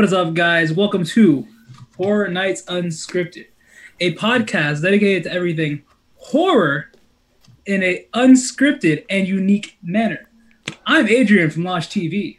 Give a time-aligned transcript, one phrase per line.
[0.00, 0.72] What is up, guys?
[0.72, 1.46] Welcome to
[1.98, 3.48] Horror Nights Unscripted,
[4.00, 5.82] a podcast dedicated to everything
[6.16, 6.90] horror
[7.66, 10.26] in a unscripted and unique manner.
[10.86, 12.38] I'm Adrian from Losh TV.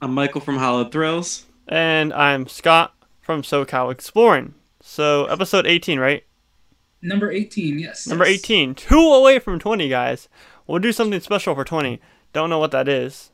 [0.00, 1.46] I'm Michael from Hollowed Thrills.
[1.66, 4.54] And I'm Scott from SoCal Exploring.
[4.80, 6.22] So, episode 18, right?
[7.02, 8.06] Number 18, yes.
[8.06, 8.38] Number yes.
[8.38, 8.76] 18.
[8.76, 10.28] Two away from 20, guys.
[10.68, 12.00] We'll do something special for 20.
[12.32, 13.32] Don't know what that is,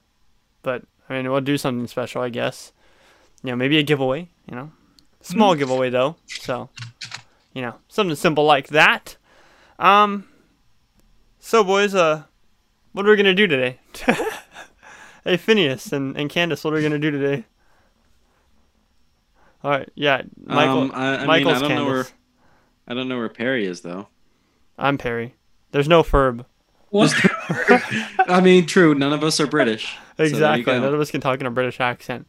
[0.63, 2.73] but I mean, we'll do something special, I guess.
[3.43, 4.71] You know, maybe a giveaway, you know.
[5.23, 6.17] Small giveaway, though.
[6.27, 6.71] So,
[7.53, 9.17] you know, something simple like that.
[9.79, 10.29] Um,
[11.41, 12.23] so, boys, uh,
[12.93, 13.81] what are we going to do today?
[15.25, 17.45] hey, Phineas and, and Candace, what are we going to do today?
[19.63, 20.83] All right, yeah, Michael.
[20.83, 22.13] Um, I, I Michael's mean, I don't know where Candace.
[22.87, 24.09] I don't know where Perry is though.
[24.79, 25.35] I'm Perry.
[25.73, 26.47] There's no Ferb.
[26.91, 27.15] What?
[28.29, 28.95] I mean, true.
[28.95, 29.95] None of us are British.
[29.95, 30.65] So there you Exactly.
[30.65, 30.81] go.
[30.81, 32.27] None of us can talk in a British accent.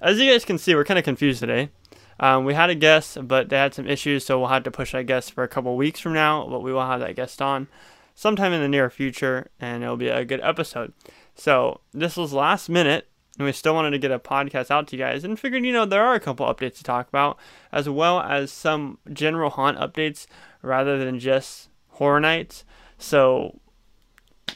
[0.00, 1.70] As you guys can see, we're kind of confused today.
[2.18, 4.92] Um, we had a guest, but they had some issues, so we'll have to push
[4.92, 6.46] that guest for a couple weeks from now.
[6.48, 7.68] But we will have that guest on
[8.14, 10.92] sometime in the near future, and it'll be a good episode.
[11.34, 14.96] So this was last minute, and we still wanted to get a podcast out to
[14.96, 17.38] you guys, and figured you know there are a couple updates to talk about,
[17.72, 20.26] as well as some general haunt updates
[20.62, 22.64] rather than just horror nights.
[22.98, 23.58] So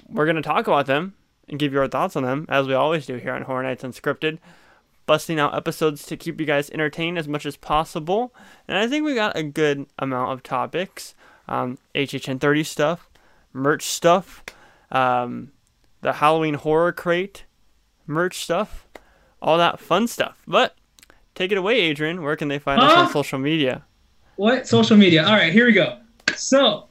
[0.09, 1.15] we're gonna talk about them
[1.49, 3.85] and give you our thoughts on them, as we always do here on Horror Nights
[3.85, 4.39] Unscripted,
[5.07, 8.35] busting out episodes to keep you guys entertained as much as possible.
[8.67, 11.15] And I think we got a good amount of topics
[11.49, 13.09] um, HHN 30 stuff,
[13.53, 14.45] merch stuff,
[14.91, 15.53] um,
[16.01, 17.45] the Halloween Horror Crate
[18.07, 18.87] merch stuff,
[19.41, 20.43] all that fun stuff.
[20.47, 20.75] But
[21.35, 22.23] take it away, Adrian.
[22.23, 23.85] Where can they find us on social media?
[24.37, 24.67] what?
[24.67, 25.25] Social media.
[25.25, 25.99] All right, here we go.
[26.35, 26.89] So,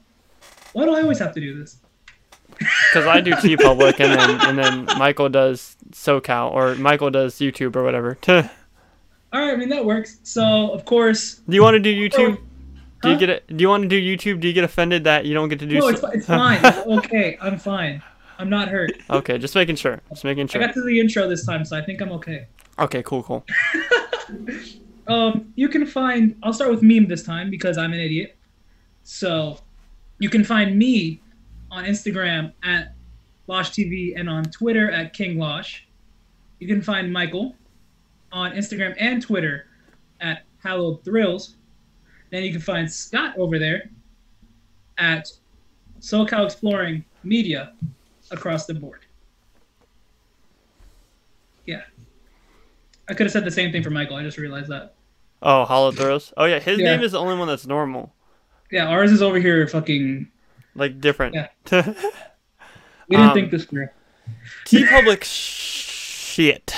[0.72, 1.78] why do I always have to do this?
[2.48, 7.76] Because I do TeePublic, and then and then Michael does SoCal, or Michael does YouTube
[7.76, 8.16] or whatever.
[8.22, 8.32] do
[9.32, 10.18] All right, I mean, that works.
[10.22, 12.38] So, of course, Do you want to do YouTube?
[13.02, 13.46] Do you get it?
[13.56, 14.40] Do you want to do YouTube?
[14.40, 15.74] Do you get offended that you don't get to do?
[15.80, 16.64] no, so- it's, it's fine.
[16.64, 18.02] Okay, I'm fine.
[18.38, 18.92] I'm not hurt.
[19.10, 20.00] okay, just making sure.
[20.10, 20.62] Just making sure.
[20.62, 22.46] I got to the intro this time, so I think I'm okay.
[22.78, 23.44] Okay, cool, cool.
[25.08, 26.34] Um, you can find.
[26.42, 28.36] I'll start with meme this time because I'm an idiot.
[29.04, 29.60] So,
[30.18, 31.20] you can find me
[31.70, 32.94] on Instagram at
[33.46, 35.82] Losh TV and on Twitter at King Losh.
[36.58, 37.54] You can find Michael
[38.32, 39.66] on Instagram and Twitter
[40.20, 41.56] at Hallowed Thrills.
[42.30, 43.90] Then you can find Scott over there
[44.98, 45.30] at
[46.00, 47.72] SoCal Exploring Media
[48.30, 49.00] across the board.
[51.66, 51.82] Yeah.
[53.08, 54.16] I could have said the same thing for Michael.
[54.16, 54.94] I just realized that.
[55.42, 56.32] Oh, Hollow Throws.
[56.36, 56.96] Oh yeah, his Yeah.
[56.96, 58.12] name is the only one that's normal,
[58.70, 60.28] Yeah, ours is over here fucking.
[60.76, 61.34] Like different.
[61.34, 61.48] Yeah.
[63.08, 63.88] We didn't Um, think this through.
[64.64, 66.74] TeePublic shit.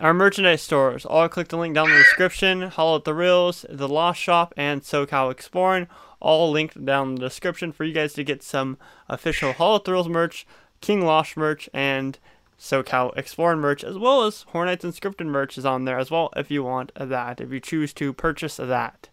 [0.00, 1.04] Our merchandise stores.
[1.06, 2.62] All click the link down in the description.
[2.62, 5.86] Hollow the Reels, The Lost Shop, and SoCal Exploring.
[6.18, 8.78] All linked down in the description for you guys to get some
[9.08, 10.44] official Hollow Thrills merch,
[10.80, 12.18] King Losh merch, and
[12.58, 16.30] SoCal Exploring merch, as well as Horror Nights Unscripted merch is on there as well
[16.34, 19.08] if you want that, if you choose to purchase that.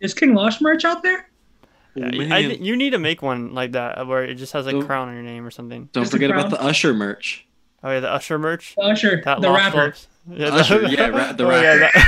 [0.00, 1.28] Is King Losh merch out there?
[1.96, 2.32] Yeah, Oh, man.
[2.32, 4.72] I, thi- you need to make one like that uh, where it just has a
[4.72, 5.88] Don't- crown on your name or something.
[5.92, 7.46] Don't Just forget about the Usher merch.
[7.82, 8.74] Oh yeah, the Usher merch.
[8.78, 9.76] Usher, That the rapper.
[9.86, 10.08] Loves.
[10.28, 11.98] Yeah, Usher, yeah, ra- the oh, yeah, rapper.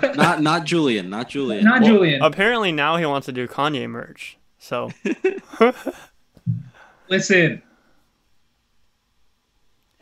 [0.00, 1.64] that- Not not Julian, not Julian.
[1.64, 2.22] Not Well, Julian.
[2.22, 4.36] Apparently now he wants to do Kanye merch.
[4.58, 4.90] So
[7.08, 7.62] Listen,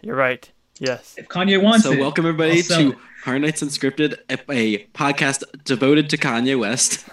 [0.03, 0.51] you're right.
[0.79, 1.15] Yes.
[1.19, 1.99] if Kanye wants so it.
[1.99, 7.05] welcome everybody I'll to Hard Nights Unscripted, a, a podcast devoted to Kanye West.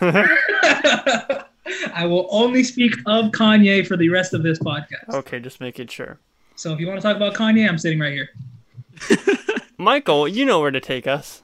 [1.94, 5.10] I will only speak of Kanye for the rest of this podcast.
[5.10, 6.20] Okay, just making sure.
[6.56, 8.30] So if you want to talk about Kanye, I'm sitting right here.
[9.78, 11.44] Michael, you know where to take us.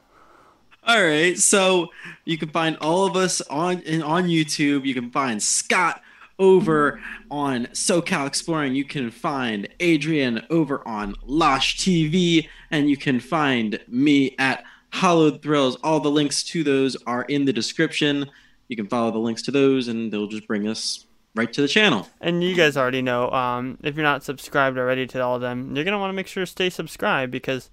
[0.86, 1.90] All right, so
[2.26, 4.86] you can find all of us on in, on YouTube.
[4.86, 6.02] You can find Scott
[6.40, 7.00] over
[7.32, 8.76] on SoCal Exploring.
[8.76, 15.42] You can find Adrian over on Losh TV, and you can find me at Hollowed
[15.42, 15.78] Thrills.
[15.84, 18.30] All the links to those are in the description.
[18.74, 21.06] You can follow the links to those, and they'll just bring us
[21.36, 22.10] right to the channel.
[22.20, 25.76] And you guys already know, um, if you're not subscribed already to all of them,
[25.76, 27.70] you're gonna want to make sure to stay subscribed because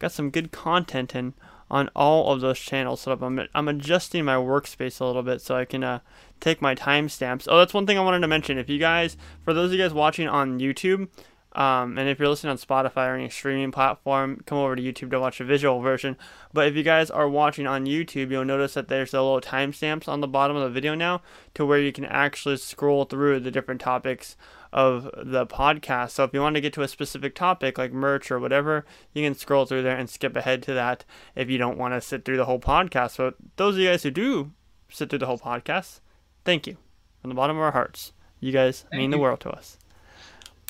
[0.00, 1.34] got some good content in
[1.70, 3.22] on all of those channels set up.
[3.22, 6.00] I'm, I'm adjusting my workspace a little bit so I can uh,
[6.40, 7.46] take my timestamps.
[7.48, 8.58] Oh, that's one thing I wanted to mention.
[8.58, 11.06] If you guys, for those of you guys watching on YouTube,
[11.52, 15.10] Um, and if you're listening on Spotify or any streaming platform, come over to YouTube
[15.10, 16.16] to watch the visual version.
[16.52, 20.06] But if you guys are watching on YouTube, you'll notice that there's a little timestamps
[20.06, 21.22] on the bottom of the video now
[21.54, 24.36] to where you can actually scroll through the different topics
[24.72, 26.10] of the podcast.
[26.10, 29.24] So if you want to get to a specific topic like merch or whatever, you
[29.24, 31.04] can scroll through there and skip ahead to that
[31.34, 33.16] if you don't want to sit through the whole podcast.
[33.16, 34.52] But those of you guys who do
[34.88, 35.98] sit through the whole podcast,
[36.44, 36.76] thank you
[37.20, 38.12] from the bottom of our hearts.
[38.38, 39.76] You guys Thank mean the world to us.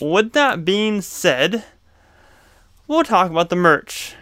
[0.01, 1.65] With that being said,
[2.87, 4.15] we'll talk about the merch.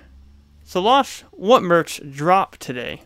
[0.64, 3.02] So, Losh, what merch dropped today?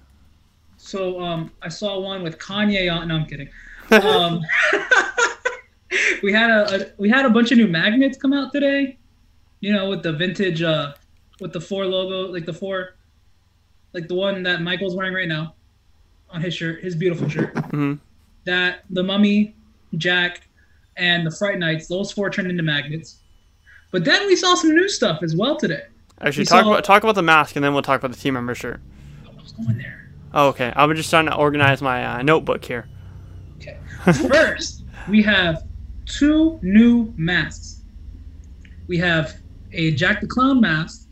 [0.78, 3.08] So um, I saw one with Kanye on.
[3.08, 3.48] No, I'm kidding.
[3.90, 4.40] Um,
[6.22, 8.96] we had a, a we had a bunch of new magnets come out today.
[9.60, 10.94] You know, with the vintage, uh,
[11.40, 12.94] with the four logo, like the four,
[13.92, 15.54] like the one that Michael's wearing right now,
[16.30, 17.54] on his shirt, his beautiful shirt.
[17.54, 17.98] Mhm.
[18.44, 19.54] That the Mummy,
[19.98, 20.48] Jack,
[21.02, 21.88] and the Fright Nights.
[21.88, 23.18] Those four turned into magnets.
[23.90, 25.82] But then we saw some new stuff as well today.
[26.20, 28.20] Actually, We talk saw- about talk about the mask, and then we'll talk about the
[28.20, 28.80] team member shirt.
[29.26, 30.10] I was going there.
[30.32, 30.72] Oh, okay.
[30.74, 32.88] I was just trying to organize my uh, notebook here.
[33.58, 33.76] Okay.
[34.28, 35.64] First, we have
[36.06, 37.82] two new masks.
[38.86, 39.36] We have
[39.72, 41.08] a Jack the Clown mask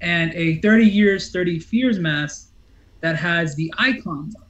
[0.00, 2.48] and a 30 Years, 30 Fears mask
[3.02, 4.45] that has the icons on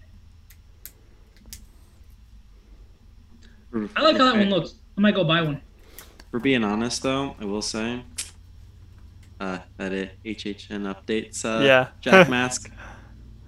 [3.73, 3.91] it.
[3.97, 4.75] I like how that one looks.
[4.97, 5.61] I might go buy one.
[6.31, 8.03] For being honest, though, I will say
[9.41, 11.89] uh, that it, HHN updates uh, Yeah.
[12.01, 12.71] Jack Mask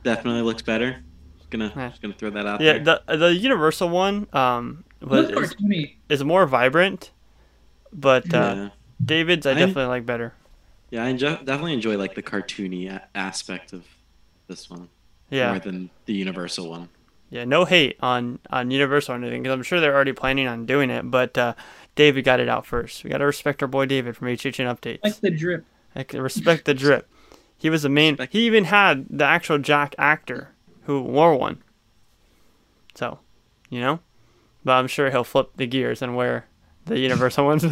[0.03, 1.03] definitely looks better.
[1.39, 1.89] Just gonna Yeah.
[1.89, 3.01] just gonna throw that out Yeah, there.
[3.07, 5.97] the the Universal one um It was, is, cartoony.
[6.09, 7.11] is more vibrant,
[7.93, 8.69] but uh, yeah,
[9.05, 10.35] David's I I- definitely like better.
[10.91, 13.85] yeah, I enjoy, definitely enjoy like the cartoony a- aspect of
[14.47, 14.89] this one
[15.31, 16.89] Yeah, more than the Universal one.
[17.31, 17.45] Yeah.
[17.45, 20.91] No hate on on Universal or anything because I'm sure they're already planning on doing
[20.91, 21.55] it, but uh,
[21.95, 23.05] David got it out first.
[23.05, 25.01] We got to respect our boy David from HHN Updates.
[25.05, 25.65] Like the drip.
[25.97, 27.09] Like, respect the drip.
[27.57, 28.13] He was the main.
[28.15, 30.51] Respect- He even had the actual Jack actor
[30.85, 31.63] who wore one.
[32.95, 33.19] So,
[33.69, 34.01] you know,
[34.65, 36.47] but I'm sure he'll flip the gears and wear
[36.85, 37.63] the Universal ones.
[37.63, 37.71] Who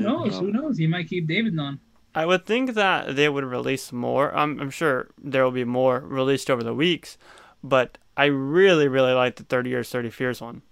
[0.00, 0.38] knows?
[0.38, 0.78] Who knows?
[0.78, 1.80] He might keep David on.
[2.14, 4.34] I would think that they would release more.
[4.36, 7.16] I'm, I'm sure there will be more released over the weeks,
[7.62, 10.62] but I really, really like the 30 Years, 30 Fears one.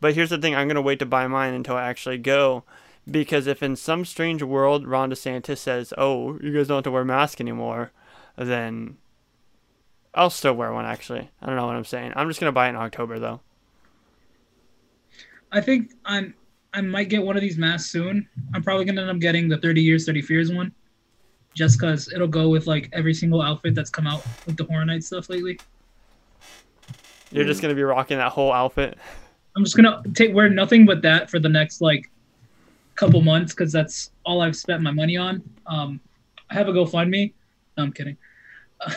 [0.00, 2.64] But here's the thing I'm going to wait to buy mine until I actually go.
[3.08, 6.90] Because if in some strange world Ron DeSantis says, oh, you guys don't have to
[6.90, 7.92] wear masks anymore,
[8.36, 8.96] then
[10.12, 11.30] I'll still wear one, actually.
[11.40, 12.12] I don't know what I'm saying.
[12.16, 13.40] I'm just going to buy it in October, though.
[15.52, 16.34] I think I'm.
[16.74, 18.28] I might get one of these masks soon.
[18.52, 20.70] I'm probably gonna end up getting the 30 years, 30 fears one,
[21.54, 24.84] just cause it'll go with like every single outfit that's come out with the Horror
[24.84, 25.58] Night stuff lately.
[27.30, 28.98] You're just going to be rocking that whole outfit.
[29.56, 32.10] I'm just gonna take wear nothing but that for the next like
[32.94, 35.42] couple months, cause that's all I've spent my money on.
[35.66, 35.98] Um,
[36.50, 37.32] I have a GoFundMe.
[37.78, 38.16] No, I'm kidding.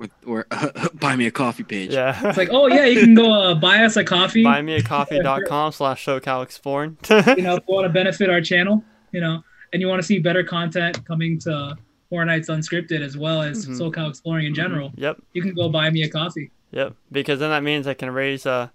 [0.00, 0.46] Or, or
[1.00, 1.92] buy me a coffee page.
[1.92, 2.28] Yeah.
[2.28, 4.44] It's like, oh yeah, you can go uh, buy us a coffee.
[4.44, 7.36] buymeacoffee.com slash SoCalExploring.
[7.36, 9.42] you know, if you want to benefit our channel, you know,
[9.72, 11.76] and you want to see better content coming to
[12.10, 13.76] Horror Nights Unscripted as well as Mhm.
[13.92, 15.20] SoCal Exploring in general, Yep.
[15.32, 16.52] you can go buy me a coffee.
[16.70, 18.68] Yep, because then that means I can raise uh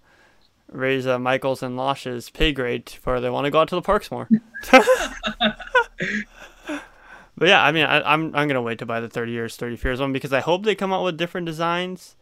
[0.70, 3.82] raise uh, Michael's and Losh's pay grade for they want to go out to the
[3.82, 4.28] parks more.
[7.36, 9.76] but yeah, I mean, I, I'm I'm gonna wait to buy the 30 years, 30
[9.76, 12.16] fears one because I hope they come out with different designs.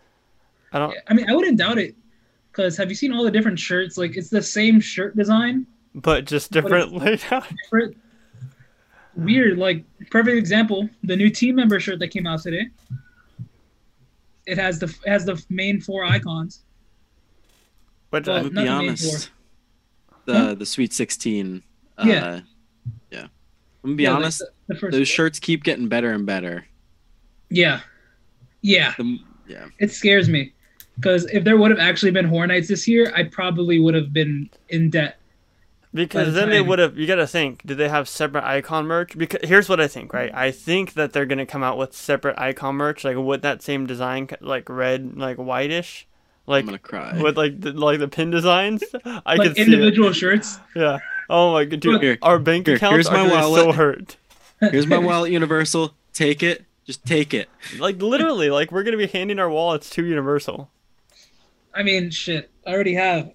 [0.73, 1.95] I don't, I mean, I wouldn't doubt it,
[2.51, 3.99] because have you seen all the different shirts?
[3.99, 7.49] Like, it's the same shirt design, but just different layout.
[7.49, 7.97] different.
[9.15, 12.69] Weird, like perfect example, the new team member shirt that came out today.
[14.47, 16.63] It has the it has the main four icons.
[18.11, 19.31] But Well, be honest.
[20.27, 20.55] The Huh?
[20.55, 21.63] the Sweet Sixteen.
[21.99, 22.41] Uh, Yeah.
[23.11, 23.23] yeah.
[23.23, 23.29] I'm
[23.91, 24.43] gonna be Yeah, honest.
[24.69, 26.67] the, the those shirts keep getting better and better.
[27.51, 27.81] Yeah,
[28.63, 28.95] yeah.
[28.97, 29.67] The, yeah.
[29.79, 30.53] It scares me
[30.97, 34.13] because if there would have actually been Horror Nights this year, I probably would have
[34.13, 35.19] been in debt.
[35.95, 36.97] Because then they would have.
[36.97, 37.67] You got to think.
[37.67, 39.17] Did they have separate icon merch?
[39.17, 40.13] Because here's what I think.
[40.13, 40.37] Right, mm.
[40.37, 43.87] I think that they're gonna come out with separate icon merch, like with that same
[43.87, 46.07] design, like red, like whitish,
[46.47, 47.23] Like I'm like gonna cry.
[47.23, 48.83] with like the, like the pin designs.
[49.05, 50.59] I like could see individual shirts.
[50.75, 50.99] Yeah.
[51.29, 52.03] Oh my god, dude.
[52.03, 54.17] Here, our bank here, accounts here's are my gonna be so hurt.
[54.61, 55.95] Here's my wallet, Universal.
[56.13, 56.65] Take it.
[56.87, 57.49] Just take it.
[57.79, 60.71] Like literally, like we're gonna be handing our wallets to Universal.
[61.75, 62.51] I mean, shit.
[62.67, 63.33] I already have.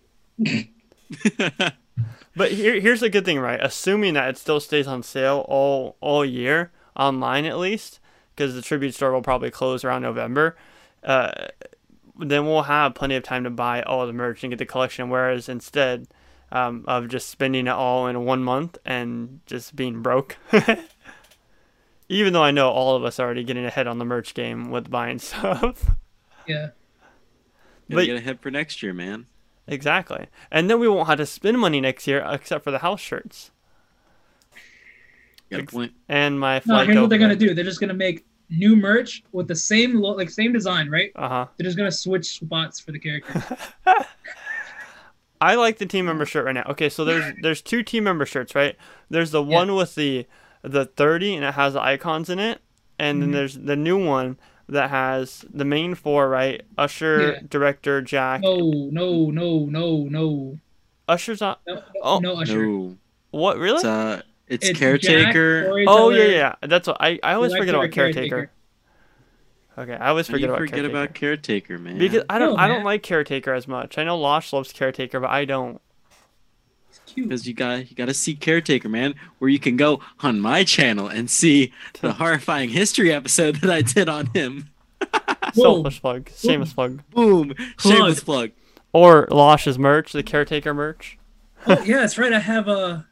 [2.35, 3.59] But here, here's a good thing, right?
[3.61, 7.99] Assuming that it still stays on sale all all year online at least,
[8.35, 10.55] because the tribute store will probably close around November.
[11.03, 11.31] Uh,
[12.19, 15.09] then we'll have plenty of time to buy all the merch and get the collection.
[15.09, 16.07] Whereas instead,
[16.51, 20.37] um, of just spending it all in one month and just being broke.
[22.09, 24.71] Even though I know all of us are already getting ahead on the merch game
[24.71, 25.91] with buying stuff.
[26.47, 26.69] Yeah.
[27.89, 29.25] Gotta But- get ahead for next year, man.
[29.67, 30.27] Exactly.
[30.51, 33.51] And then we won't have to spend money next year except for the house shirts
[35.49, 35.93] Got a point.
[36.09, 36.87] and my No, flight.
[36.87, 37.53] here's what they're gonna do.
[37.53, 41.11] They're just gonna make new merch with the same lo- like same design, right?
[41.15, 41.45] Uh huh.
[41.57, 43.43] They're just gonna switch spots for the characters.
[45.39, 46.63] I like the team member shirt right now.
[46.69, 48.75] Okay, so there's there's two team member shirts, right?
[49.09, 49.55] There's the Yeah.
[49.55, 50.25] one with the
[50.63, 52.59] the 30 and it has the icons in it,
[52.97, 53.33] and then Mhm.
[53.33, 54.37] there's the new one
[54.69, 56.61] that has the main four, right?
[56.77, 57.39] Usher, Yeah.
[57.49, 58.41] director, Jack.
[58.41, 58.57] No,
[58.91, 60.59] no, no, no, no,
[61.07, 61.55] Usher's on.
[61.67, 62.19] no, Oh.
[62.19, 62.65] no Usher.
[62.65, 62.97] No,
[63.31, 63.75] What really?
[63.77, 65.63] it's uh, it's, It's caretaker.
[65.63, 66.55] Jack, oh yeah, yeah.
[66.61, 68.51] That's what I I always forget about caretaker.
[69.77, 70.97] Okay, I always How do forget you about forget caretaker.
[70.97, 71.97] about caretaker, man?
[71.99, 72.85] because I don't No, I don't man.
[72.85, 73.97] like caretaker as much.
[73.99, 75.79] I know Losh loves caretaker, but I don't.
[77.17, 77.29] It's cute.
[77.29, 80.63] because you got you got to see caretaker, man, where you can go on my
[80.63, 84.69] channel and see the horrifying history episode that I did on him.
[85.01, 85.51] Whoa.
[85.53, 87.01] Selfish plug, shameless plug.
[87.11, 88.51] Boom, shameless plug.
[88.93, 91.17] Or Losh's merch, the caretaker merch.
[91.65, 92.33] Oh yeah, that's right.
[92.33, 93.07] I have a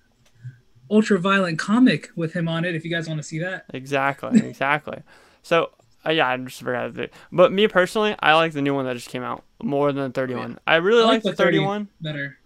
[0.89, 2.75] ultra-violent comic with him on it.
[2.75, 3.65] If you guys want to see that.
[3.73, 5.01] Exactly, exactly.
[5.41, 5.71] So
[6.05, 7.13] uh, yeah, I just forgot to it.
[7.31, 10.11] But me personally, I like the new one that just came out more than the
[10.11, 10.59] 31.
[10.67, 11.57] I really I like, like the the 30.
[11.57, 11.87] 31.
[12.01, 12.37] Better.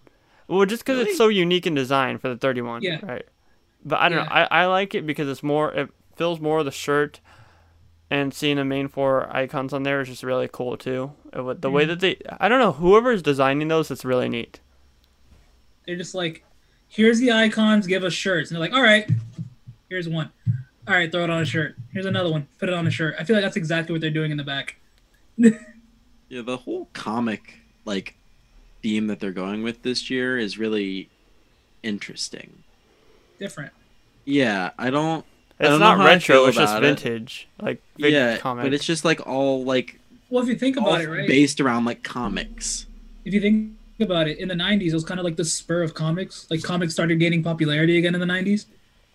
[0.49, 1.09] Well, just because Really?
[1.11, 2.81] it's so unique in design for the 31.
[2.81, 2.99] Yeah.
[3.05, 3.25] Right.
[3.85, 4.31] But I don't know.
[4.31, 5.71] I, I like it because it's more.
[5.73, 7.21] It feels more of the shirt,
[8.09, 11.11] and seeing the main four icons on there is just really cool too.
[11.31, 11.89] It the way Mm-hmm.
[11.91, 14.59] that they, I don't know, whoever is designing those, it's really neat.
[15.85, 16.43] They're just like,
[16.87, 19.09] here's the icons, give us shirts, and they're like, all right,
[19.89, 20.29] here's one.
[20.87, 21.75] All right, throw it on a shirt.
[21.93, 22.47] Here's another one.
[22.57, 23.15] Put it on a shirt.
[23.19, 24.75] I feel like that's exactly what they're doing in the back.
[26.31, 28.15] Yeah, the whole comic like
[28.81, 31.09] theme that they're going with this year is really
[31.83, 32.63] interesting.
[33.39, 33.73] Different.
[34.25, 35.25] Yeah, I don't.
[35.59, 36.35] I It's don't know not how I retro.
[36.35, 37.01] feel It's just about it.
[37.01, 38.63] vintage, like big yeah, comic.
[38.63, 41.27] but it's just like all like Well, if you think about it, right?
[41.27, 42.87] based around like comics.
[43.25, 45.83] if you think about it, in the 90s, it was kind of like the spur
[45.83, 46.47] of comics.
[46.49, 48.65] Like comics started gaining popularity again in the 90s.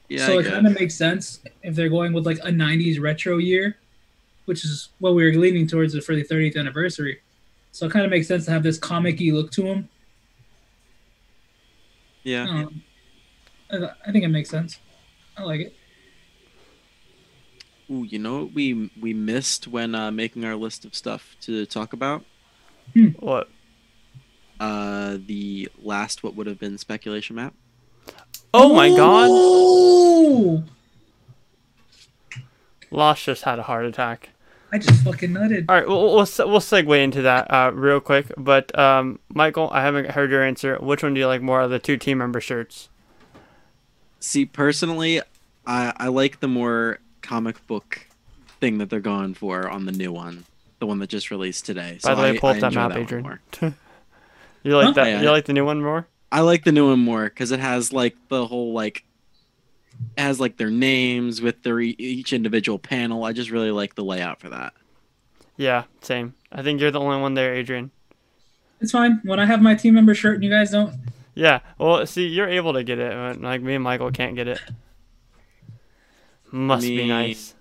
[0.09, 3.01] Yeah, so I it kind of makes sense if they're going with like a 90s
[3.01, 3.79] retro year,
[4.47, 7.21] which is what we were leaning towards for the 30th anniversary.
[7.75, 9.89] So it kind of makes sense to have this comic y look to them.
[12.23, 12.45] yeah.
[12.49, 12.85] Um,
[13.69, 14.79] I I think it makes sense.
[15.37, 15.75] I like it.
[17.91, 21.67] Ooh, you know what we we missed when uh, making our list of stuff to
[21.67, 22.25] talk about?
[23.19, 23.49] what?
[24.61, 27.55] Uh, the last what would have been speculation map.
[28.55, 30.63] Oh my god!
[32.93, 34.31] Losh just had a heart attack.
[34.75, 35.67] I just fucking nutted.
[35.69, 36.27] All right, we'll we'll, we'll
[36.61, 38.27] segue into that uh, real quick.
[38.37, 40.77] But um, Michael, I haven't heard your answer.
[40.79, 42.89] Which one do you like more of the two team member shirts?
[44.19, 45.21] See, personally,
[45.67, 48.07] I I like the more comic book
[48.61, 50.45] thing that they're going for on the new one,
[50.81, 51.99] the one that just released today.
[52.03, 53.23] By So the way, I- pull up I that map, one Adrian.
[53.23, 53.41] more.
[54.65, 54.93] You like Huh?
[54.93, 55.07] that?
[55.09, 56.07] Yeah, you I- like the new one more?
[56.33, 59.05] I like the new one more because it has like the whole like it
[60.17, 63.25] has like their names with their each individual panel.
[63.25, 64.73] I just really like the layout for that.
[65.57, 66.35] Yeah, same.
[66.53, 67.91] I think you're the only one there, Adrian.
[68.81, 69.21] It's fine.
[69.25, 70.95] When I have my team member shirt and you guys don't,
[71.35, 71.61] Yeah.
[71.79, 73.13] Well, see, you're able to get it.
[73.13, 74.61] but, Like me and Michael can't get it.
[76.51, 77.55] Must be nice.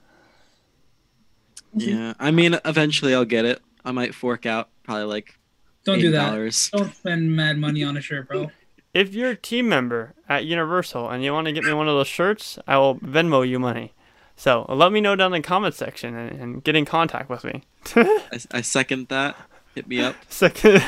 [1.76, 3.62] Yeah, I mean, eventually I'll get it.
[3.84, 5.38] I might fork out probably like
[5.86, 6.32] don't do that.
[6.72, 8.52] Don't spend mad money on a shirt, bro.
[8.94, 11.96] If you're a team member at Universal and you want to get me one of
[11.96, 13.94] those shirts, I will Venmo you money.
[14.36, 17.44] So let me know down in the comment section and, and get in contact with
[17.44, 17.64] me.
[17.96, 19.36] I, I second that.
[19.76, 20.16] Hit me up.
[20.30, 20.84] Second.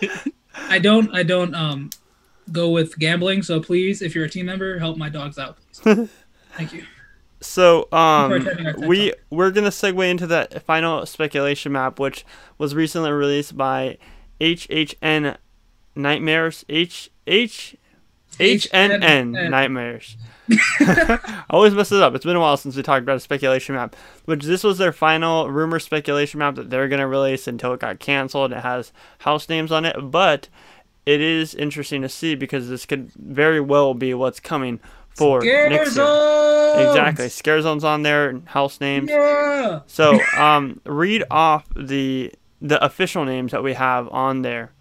[0.54, 1.14] I don't.
[1.14, 1.90] I don't um
[2.50, 3.42] go with gambling.
[3.42, 6.08] So please, if you're a team member, help my dogs out, please.
[6.56, 6.84] Thank you.
[7.42, 12.24] So um, attending our we we're gonna segue into that final speculation map, which
[12.56, 13.98] was recently released by
[14.40, 15.36] HHN
[15.96, 16.64] Nightmares.
[16.68, 17.76] H H
[18.38, 19.50] HNN HNN.
[19.50, 20.16] Nightmares.
[20.80, 22.14] I always mess it up.
[22.14, 23.96] It's been a while since we talked about a speculation map.
[24.26, 27.98] Which this was their final rumor speculation map that they're gonna release until it got
[27.98, 28.52] canceled.
[28.52, 30.48] It has house names on it, but
[31.04, 35.70] it is interesting to see because this could very well be what's coming for Scare
[35.70, 36.04] next year.
[36.76, 37.28] Exactly.
[37.28, 39.08] Scare zones on there, house names.
[39.08, 39.80] Yeah.
[39.86, 44.72] So, um, read off the the official names that we have on there.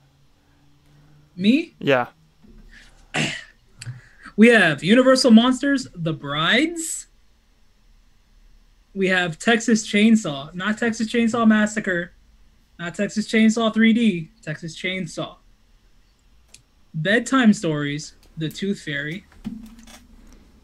[1.36, 1.76] Me?
[1.80, 2.08] Yeah.
[4.38, 7.08] We have Universal Monsters, The Brides.
[8.94, 12.12] We have Texas Chainsaw, not Texas Chainsaw Massacre,
[12.78, 15.38] not Texas Chainsaw 3D, Texas Chainsaw.
[16.94, 19.26] Bedtime Stories, The Tooth Fairy,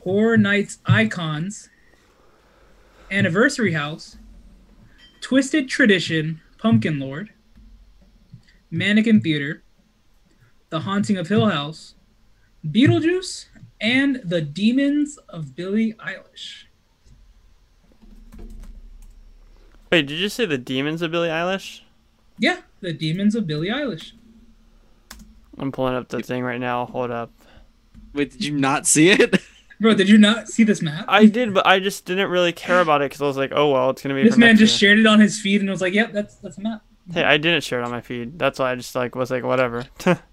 [0.04, 1.70] Horror Nights Icons,
[3.10, 4.18] Anniversary House,
[5.22, 7.32] Twisted Tradition, Pumpkin Lord,
[8.70, 9.64] Mannequin Theater,
[10.72, 11.96] The Haunting of Hill House,
[12.66, 13.48] Beetlejuice,
[13.82, 16.64] and The Demons of Billie Eilish.
[19.92, 21.82] Wait, did you say the Demons of Billie Eilish?
[22.40, 24.14] Yeah, The Demons of Billie Eilish.
[25.58, 26.86] I'm pulling up the thing right now.
[26.86, 27.32] Hold up.
[28.14, 29.42] Wait, did you not see it?
[29.82, 31.04] Bro, did you not see this map?
[31.10, 33.72] I did, but I just didn't really care about it because I was like, oh
[33.72, 34.24] well, it's gonna be.
[34.24, 34.90] this man just year.
[34.92, 37.24] shared it on his feed and I was like, "Yep, that's that's a map." Hey,
[37.24, 38.38] I didn't share it on my feed.
[38.38, 39.86] That's why I just like was like whatever.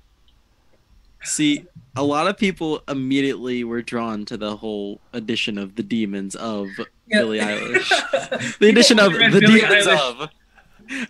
[1.24, 6.34] See, a lot of people immediately were drawn to the whole edition of the demons
[6.36, 6.68] of
[7.06, 7.18] Yeah.
[7.20, 7.88] Billie Eilish.
[7.88, 10.20] The People edition of the Billie demons Eilish.
[10.22, 10.28] of.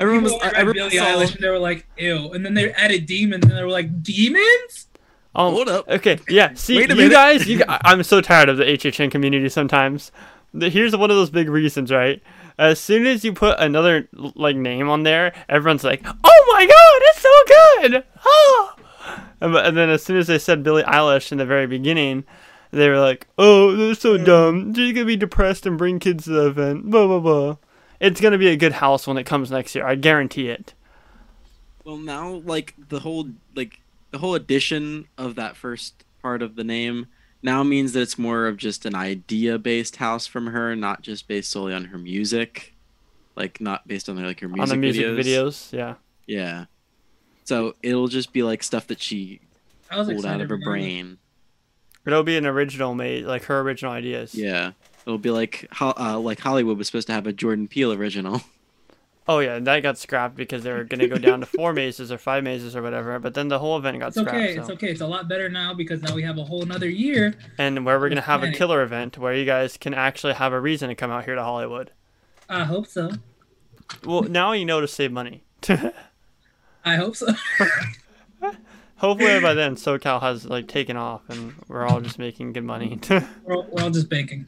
[0.00, 0.32] Everyone was.
[0.32, 1.04] People read Everyone Billie saw.
[1.04, 4.02] Eilish and they were like, "Ew," and then they added demons and they were like,
[4.02, 4.88] "Demons?"
[5.36, 5.88] oh, Hold up.
[5.88, 6.52] Okay, yeah.
[6.54, 7.12] See, Wait a you minute.
[7.12, 10.10] guys, you, I- I'm so tired of the HHN community sometimes.
[10.58, 12.20] Here's one of those big reasons, right?
[12.58, 17.02] As soon as you put another like name on there, everyone's like, "Oh my god,
[17.02, 18.74] it's so good!" Oh,
[19.40, 22.24] and, and then as soon as they said Billie Eilish in the very beginning,
[22.70, 24.72] they were like, "Oh, they're so dumb.
[24.72, 27.56] They're gonna be depressed and bring kids to the event." Blah blah blah.
[28.00, 29.86] It's gonna be a good house when it comes next year.
[29.86, 30.74] I guarantee it.
[31.84, 36.64] Well, now like the whole like the whole addition of that first part of the
[36.64, 37.06] name
[37.42, 41.50] now means that it's more of just an idea-based house from her, not just based
[41.50, 42.74] solely on her music,
[43.36, 45.18] like not based on like her music, on the music videos.
[45.18, 45.94] videos, yeah.
[46.26, 46.64] Yeah.
[47.49, 49.40] So it'll just be like stuff that she
[49.90, 50.64] pulled out of her regardless.
[50.64, 51.19] brain.
[52.05, 54.35] It'll be an original made, like her original ideas.
[54.35, 54.73] Yeah.
[55.07, 58.43] It'll be like uh, like Hollywood was supposed to have a Jordan Peele original.
[59.31, 62.17] Oh yeah, that got scrapped because they were gonna go down to four mazes or
[62.17, 63.19] five mazes or whatever.
[63.19, 64.35] But then the whole event got It's scrapped.
[64.35, 64.55] okay.
[64.55, 64.61] so.
[64.62, 64.90] It's okay.
[64.90, 67.35] It's a lot better now because now we have a whole another year.
[67.59, 70.61] And where we're gonna have a killer event where you guys can actually have a
[70.61, 71.90] reason to come out here to Hollywood.
[72.49, 73.11] I hope so.
[74.02, 75.43] Well, now you know to save money.
[76.88, 77.26] I hope so.
[78.97, 82.99] Hopefully by then SoCal has like taken off and we're all just making good money.
[83.11, 84.47] we're, all, we're all just banking.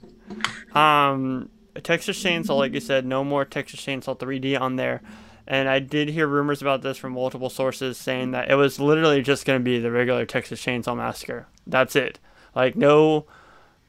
[0.75, 1.49] um,
[1.83, 5.03] Texas Chainsaw, like you said, no more Texas Chainsaw 3D on there.
[5.47, 9.23] And I did hear rumors about this from multiple sources saying that it was literally
[9.23, 11.47] just going to be the regular Texas Chainsaw Massacre.
[11.67, 12.19] That's it.
[12.55, 13.27] Like no,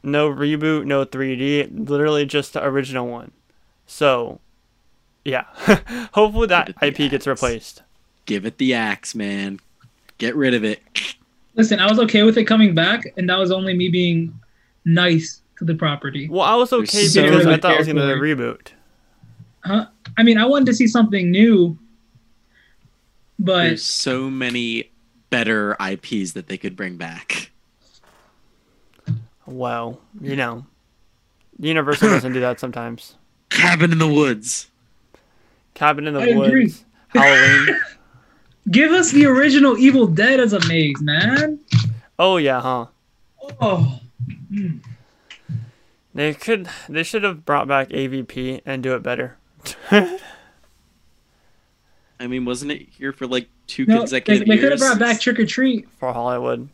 [0.03, 1.87] no reboot, no 3D.
[1.89, 3.31] Literally just the original one.
[3.85, 4.39] So,
[5.25, 5.45] yeah.
[6.13, 7.41] Hopefully that Give it the IP gets axe.
[7.41, 7.81] replaced.
[8.25, 9.59] Give it the axe, man.
[10.17, 10.81] Get rid of it.
[11.55, 14.33] Listen, I was okay with it coming back, and that was only me being
[14.85, 16.29] nice to the property.
[16.29, 18.35] Well, I was okay so because I thought it was going to territory.
[18.35, 18.67] reboot.
[19.63, 19.85] Huh?
[20.17, 21.77] I mean, I wanted to see something new,
[23.37, 24.91] but There's so many
[25.29, 27.51] better IPs that they could bring back.
[29.45, 30.65] Well, you know,
[31.59, 33.15] Universal doesn't do that sometimes.
[33.49, 34.69] Cabin in the Woods.
[35.73, 36.73] Cabin in the I Woods, agree.
[37.09, 37.79] Halloween.
[38.69, 41.59] give us the original Evil Dead as a maze, man.
[42.19, 42.85] Oh yeah, huh?
[43.59, 43.99] Oh,
[44.51, 44.79] mm.
[46.13, 46.67] They could.
[46.89, 49.37] They should have brought back AVP and do it better.
[52.19, 54.61] I mean, wasn't it here for like two no, they, consecutive they years?
[54.63, 55.89] could have brought back Trick or Treat.
[55.97, 56.69] for Hollywood.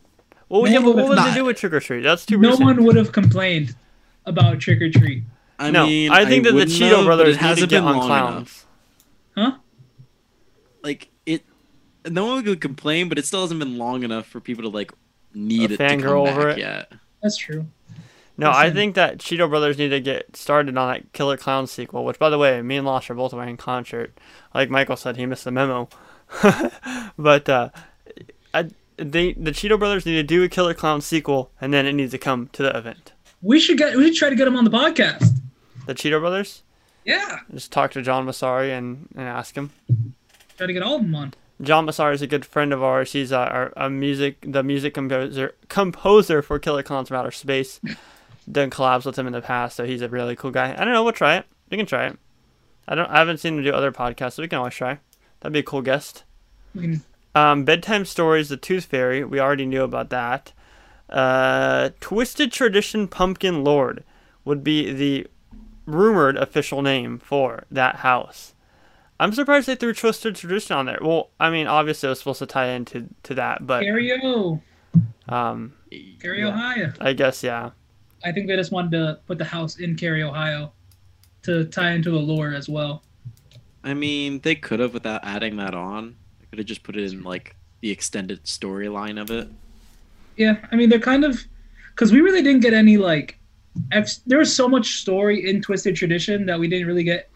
[0.48, 2.02] Well, No, yeah, but but what would not- they do with Trick or Treat?
[2.02, 2.66] That's too No recent.
[2.66, 3.74] one would have complained
[4.26, 5.22] about Trick or Treat.
[5.58, 7.78] I no, mean, I think that the Chiodo have, but brothers it to hasn't get
[7.80, 8.66] been on long clowns.
[9.36, 9.52] enough.
[9.52, 9.58] Huh?
[10.82, 11.10] Like it,
[12.10, 14.92] no one could complain, but it still hasn't been long enough for people to like
[15.34, 16.58] need A it to come fangirl back over it?
[16.58, 16.92] yet.
[17.22, 17.66] That's true.
[18.36, 22.04] No, I think that Chiodo Brothers need to get started on that Killer Clown sequel.
[22.04, 24.16] Which, by the way, me and Losh are both wearing concert.
[24.54, 25.88] Like Michael said, he missed the memo.
[27.18, 27.70] but uh,
[28.54, 31.94] I, they the Chiodo Brothers need to do a Killer Clown sequel, and then it
[31.94, 33.12] needs to come to the event.
[33.42, 33.96] We should get.
[33.96, 35.24] We should try to get him on the podcast.
[35.86, 36.62] The Chiodo Brothers.
[37.04, 39.70] Yeah, Just talk to John Massari and, and ask him.
[40.58, 41.32] try to get all of them on.
[41.60, 43.12] John Massari is a good friend of ours.
[43.12, 47.80] He's our, a music, the music composer, composer for Killer Klowns from Outer Space.
[48.50, 50.72] Done collabs with him in the past, so he's a really cool guy.
[50.72, 51.04] I don't know.
[51.04, 51.46] We'll try it.
[51.70, 52.18] We can try it.
[52.86, 53.10] I don't.
[53.10, 55.00] I haven't seen him do other podcasts, so we can always try.
[55.40, 56.24] That'd be a cool guest.
[56.74, 57.02] Can.
[57.34, 59.22] Um, bedtime stories, the Tooth Fairy.
[59.22, 60.52] We already knew about that.
[61.10, 64.02] Uh, Twisted Tradition Pumpkin Lord
[64.44, 65.26] would be the
[65.86, 68.54] rumored official name for that house.
[69.20, 70.98] I'm surprised they threw Twisted Tradition on there.
[71.00, 74.60] Well, I mean, obviously it was supposed to tie into to that, but Cario,
[75.28, 75.72] um,
[76.20, 76.48] Cary, Yeah.
[76.48, 76.92] Ohio.
[77.00, 77.70] I guess yeah.
[78.24, 80.72] I think they just wanted to put the house in Cary, Ohio,
[81.42, 83.02] to tie into the lore as well.
[83.84, 86.16] I mean, they could have without adding that on.
[86.40, 89.48] They could have just put it in like the extended storyline of it.
[90.36, 91.40] Yeah, I mean they're kind of
[91.90, 93.38] because we really didn't get any like
[93.92, 97.28] ex- there was so much story in Twisted Tradition that we didn't really get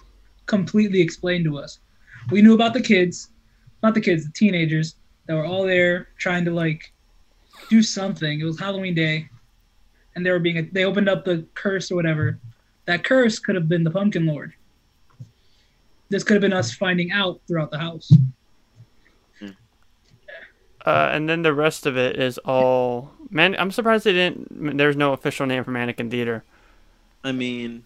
[0.53, 1.79] completely explained to us.
[2.31, 3.31] We knew about the kids,
[3.83, 6.93] not the kids, the teenagers that were all there trying to like
[7.71, 8.39] do something.
[8.39, 9.31] It was Halloween day,
[10.15, 12.39] and they were being they opened up the curse or whatever.
[12.85, 14.53] That curse could have been the Pumpkin Lord.
[16.11, 18.13] This could have been us finding out throughout the house.
[20.85, 23.57] Uh, and then the rest of it is all man.
[23.59, 24.77] I'm surprised they didn't.
[24.77, 26.45] There's no official name for Mannequin Theater.
[27.25, 27.85] I mean,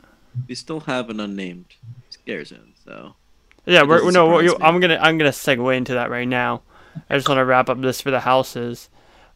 [0.48, 1.76] we still have an unnamed
[2.84, 3.14] so
[3.64, 4.28] Yeah, we're, doesn't no.
[4.28, 4.54] We're.
[4.60, 6.62] I'm gonna I'm gonna segue into that right now.
[7.08, 8.88] I just want to wrap up this for the houses.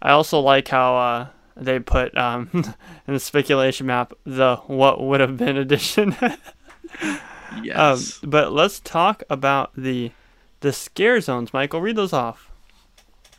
[0.03, 2.49] I also like how uh, they put um,
[3.07, 6.17] in the speculation map the what would have been edition.
[6.23, 7.19] um,
[7.63, 8.19] yes.
[8.23, 10.13] but let's talk about the
[10.61, 11.53] the scare zones.
[11.53, 12.51] Michael, read those off.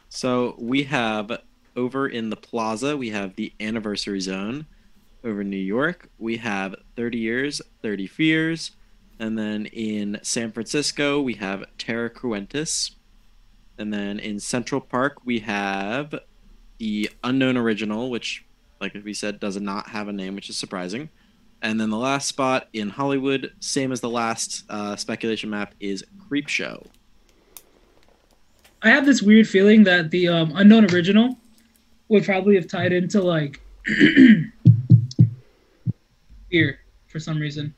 [0.10, 1.42] So we have
[1.76, 4.66] over in the plaza, we have the anniversary zone.
[5.24, 8.72] Over in New York, we have 30 years, 30 fears.
[9.22, 12.96] And then in San Francisco, we have Terra Cruentus.
[13.78, 16.16] And then in Central Park, we have
[16.80, 18.44] the Unknown Original, which,
[18.80, 21.10] like we said, does not have a name, which is surprising.
[21.62, 26.04] And then the last spot in Hollywood, same as the last uh, speculation map, is
[26.28, 26.84] Creep Show.
[28.82, 31.38] I have this weird feeling that the um, unknown original
[32.08, 33.62] would probably have tied into like
[36.50, 37.76] fear for some reason.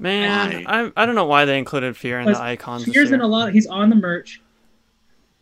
[0.00, 2.84] Man, I I don't know why they included fear in the Because icons.
[2.84, 3.52] Fear's in a lot.
[3.52, 4.40] He's on the merch.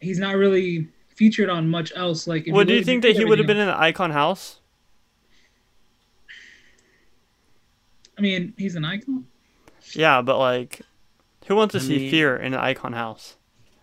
[0.01, 2.27] He's not really featured on much else.
[2.27, 4.61] Like, if Well, do you think that he would have been in the icon house?
[8.16, 9.27] I mean, he's an icon.
[9.92, 10.81] Yeah, but like,
[11.47, 13.37] who wants to I see mean- fear in the icon house?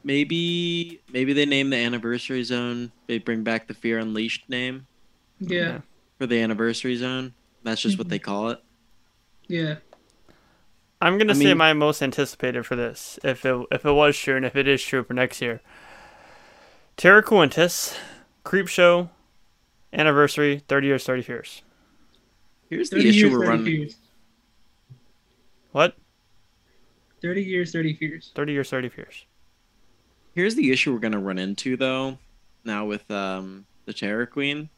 [0.04, 2.92] Maybe maybe they name the anniversary zone.
[3.08, 4.86] They bring back the Fear Unleashed name
[5.40, 5.80] Yeah,
[6.20, 7.34] for the anniversary zone.
[7.64, 8.32] That's just what they mm-hmm.
[8.32, 8.64] call it.
[9.48, 9.76] yeah.
[11.02, 14.18] I'm gonna I say mean- my most anticipated for this, if it if it was
[14.18, 15.62] true and if it is true for next year.
[16.98, 17.98] Terra Cruentus,
[18.44, 19.10] Creep Show,
[19.92, 21.62] anniversary, 30 years, 30 fears.
[22.70, 23.66] Here's the issue years, we're running.
[23.66, 23.96] fears.
[25.72, 25.96] What?
[27.22, 28.32] 30 years, 30 fears.
[28.34, 29.26] 30 years, 30 fears.
[30.34, 32.18] Here's the issue we're gonna run into though.
[32.64, 34.70] Now with um the Terror Queen.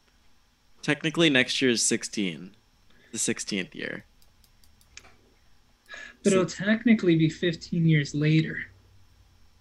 [0.82, 2.54] Technically, next year is 16,
[3.10, 4.04] the 16th year.
[6.22, 8.58] But So- it'll technically be 15 years later.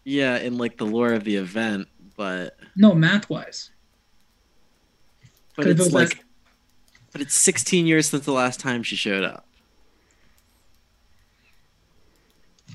[0.04, 3.72] Yeah, in like the lore of the event, but No, math wise.
[5.56, 6.24] But it's like, like-
[7.12, 9.46] but it's 16 years since the last time she showed up.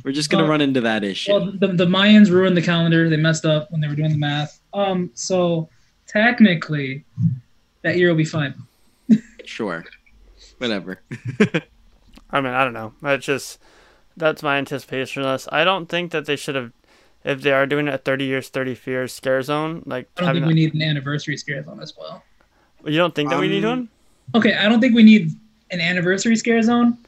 [0.05, 1.33] We're just gonna Well- run into that issue.
[1.33, 3.09] Well, the, the Mayans ruined the calendar.
[3.09, 4.61] They messed up when they were doing the math.
[4.75, 5.69] Um, so
[6.07, 7.05] technically,
[7.83, 8.55] that year will be fine.
[9.45, 9.85] sure,
[10.59, 11.01] whatever.
[12.33, 12.95] I mean, I don't know.
[13.03, 13.59] That's just
[14.17, 15.49] that's my anticipation of this.
[15.53, 16.73] I don't think that they should have,
[17.25, 19.83] if they are doing a 30 years, 30 fears scare zone.
[19.87, 22.23] Like, I don't think we that- need an anniversary scare zone as well.
[22.85, 23.71] you don't think that we need Um,
[24.35, 24.41] one?
[24.43, 25.31] Okay, I don't think we need
[25.71, 26.99] an anniversary scare zone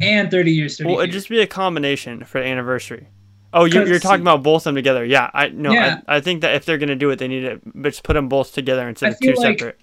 [0.00, 0.76] and 30 years.
[0.78, 3.08] 30 Well, it'd just be a combination for the anniversary.
[3.52, 5.04] Oh, you're, you're 'Cause- talking about both of them together.
[5.04, 6.00] Yeah, I no, Yeah.
[6.08, 8.28] I, I think that if they're gonna do it, they need to just put them
[8.28, 9.80] both together instead I of two like- separate.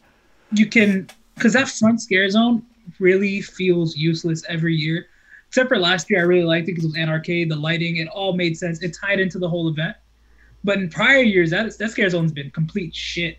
[0.52, 2.64] you can because that front scare zone
[3.00, 5.08] really feels useless every year.
[5.48, 8.08] Except for last year, I really liked it because it was anarcade, the lighting, it
[8.08, 8.82] all made sense.
[8.82, 9.96] It tied into the whole event.
[10.64, 13.38] But in prior years, that that scare zone's been complete shit.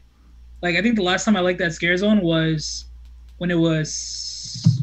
[0.62, 2.84] Like I think the last time I liked that scare zone was
[3.38, 4.82] when it was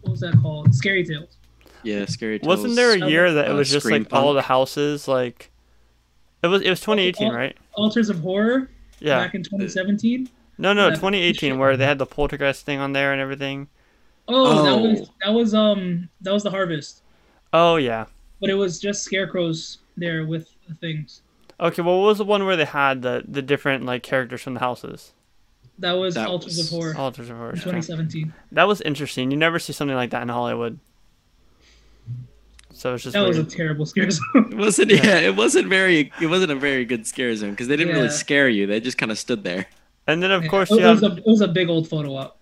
[0.00, 0.74] what was that called?
[0.74, 1.36] Scary Tales.
[1.82, 2.38] yeah, scary.
[2.38, 2.48] Tales.
[2.48, 5.06] Wasn't there a uh, year that it uh, was just Scream like all the houses
[5.06, 5.50] like?
[6.42, 7.56] It was it was 2018, all- right?
[7.74, 8.70] Altars of Horror
[9.00, 9.18] Yeah.
[9.18, 10.28] back in 2017.
[10.60, 13.68] No, no, 2018, where they had the poltergeist thing on there and everything.
[14.28, 15.12] Oh, that was Oh.
[15.24, 17.02] that was um that was the Harvest,
[17.52, 18.06] Oh yeah.
[18.40, 21.22] but it was just scarecrows there with the things.
[21.60, 24.54] Okay, well, what was the one where they had the the different like characters from
[24.54, 25.12] the houses?
[25.80, 26.96] That was That Altars was- of Horror.
[26.96, 27.50] Altars of Horror.
[27.52, 27.60] okay.
[27.60, 28.32] 2017.
[28.52, 29.30] That was interesting.
[29.30, 30.78] You never see something like that in Hollywood.
[32.72, 34.22] So it's just That was a terrible scare zone.
[34.52, 34.90] It wasn't.
[34.92, 36.12] Yeah, it wasn't very.
[36.20, 38.66] It wasn't a very good scare zone because they didn't really scare you.
[38.66, 39.66] They just kind of stood there.
[40.06, 42.14] and then of course it, you was have a, it was a big old photo
[42.16, 42.37] op.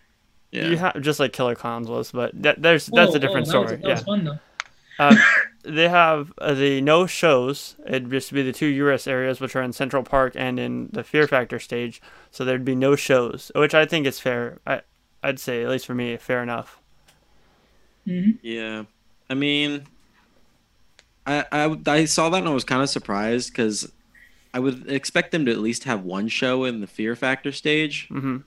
[0.52, 0.68] Yeah.
[0.68, 3.52] you have just like Killer Clowns was, but that, there's that's Whoa, a different whoa,
[3.52, 3.76] that was- story.
[3.82, 3.94] that yeah.
[3.94, 4.38] was fun though.
[4.98, 5.14] Uh,
[5.62, 7.76] they have uh, the no shows.
[7.86, 9.06] It'd just be the two U.S.
[9.06, 12.00] areas, which are in Central Park and in the Fear Factor stage.
[12.30, 14.58] So there'd be no shows, which I think is fair.
[14.66, 14.80] I,
[15.22, 16.80] I'd say, at least for me, fair enough.
[18.06, 18.84] hmm Yeah,
[19.28, 19.84] I mean,
[21.26, 23.92] I I, I saw that and I was kind of surprised because
[24.54, 28.08] I would expect them to at least have one show in the Fear Factor stage,
[28.08, 28.38] hmm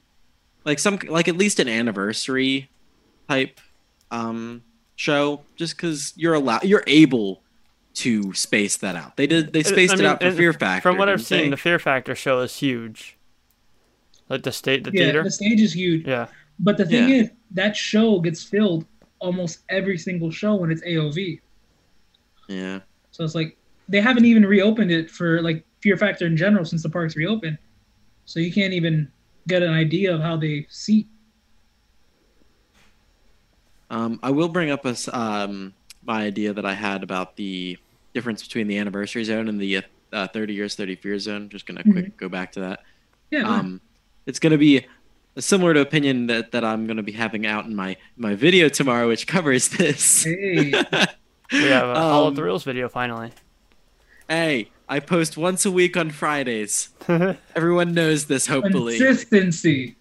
[0.66, 2.70] like some like at least an anniversary
[3.28, 3.60] type
[4.12, 4.64] um
[4.96, 7.42] show, just because you're allowed you're able
[7.96, 9.18] to space that out.
[9.18, 10.82] They did they I- I spaced mean, it out for Fear Factor.
[10.90, 11.50] From what I've seen, they?
[11.52, 13.18] the Fear Factor show is huge.
[14.30, 15.24] Like the state, the Yeah, theater.
[15.24, 16.06] the stage is huge.
[16.08, 16.28] Yeah.
[16.60, 17.16] But the thing Yeah.
[17.24, 18.86] is, that show gets filled
[19.20, 21.40] almost every single show when it's AOV.
[22.48, 22.80] yeah.
[23.12, 26.84] So it's like they haven't even reopened it for like Fear Factor in general since
[26.84, 27.58] the park's reopened.
[28.26, 29.12] So you can't even
[29.50, 31.08] get an idea of how they seat.
[33.90, 35.74] Um, I will bring up a, s- um,
[36.06, 37.78] my idea that I had about the
[38.14, 39.84] difference between the anniversary zone and the
[40.14, 41.50] uh, 30 years 30 fear zone.
[41.50, 42.84] Just gonna quick go back to that.
[43.32, 43.50] Yeah.
[43.50, 43.82] Um,
[44.26, 44.86] it's gonna be
[45.36, 48.70] a similar to opinion that, that I'm gonna be having out in my my video
[48.70, 50.24] tomorrow, which covers this.
[50.24, 50.72] hey.
[51.52, 53.32] We have a Hall of Um, Thrills video finally.
[54.28, 56.90] Hey, I post once a week on Fridays.
[57.56, 58.98] Everyone knows this, hopefully.
[58.98, 59.96] Consistency.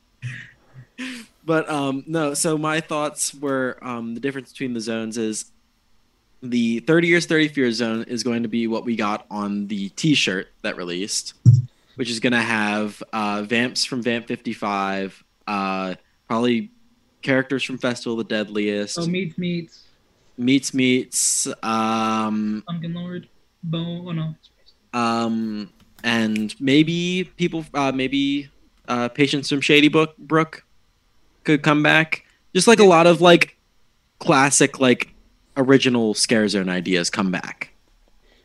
[1.45, 5.53] But um, no, so my thoughts were um, the difference between the zones is
[6.43, 9.89] the 30 years 30 fear zone is going to be what we got on the
[9.91, 11.35] t-shirt that released
[11.97, 15.97] which is going to have uh, vamps from vamp 55 uh,
[16.29, 16.71] probably
[17.23, 19.83] characters from festival of the deadliest oh meets meets.
[20.37, 23.29] meets meets um, Pumpkin Lord.
[23.65, 24.07] Bone.
[24.07, 24.35] Oh no.
[24.93, 25.71] Um,
[26.05, 28.51] and maybe people uh, maybe
[28.87, 30.65] uh, patients from shady book brook
[31.45, 32.25] could come back.
[32.55, 33.57] Just like a lot of like
[34.19, 35.15] classic like
[35.57, 37.71] original scare zone ideas come back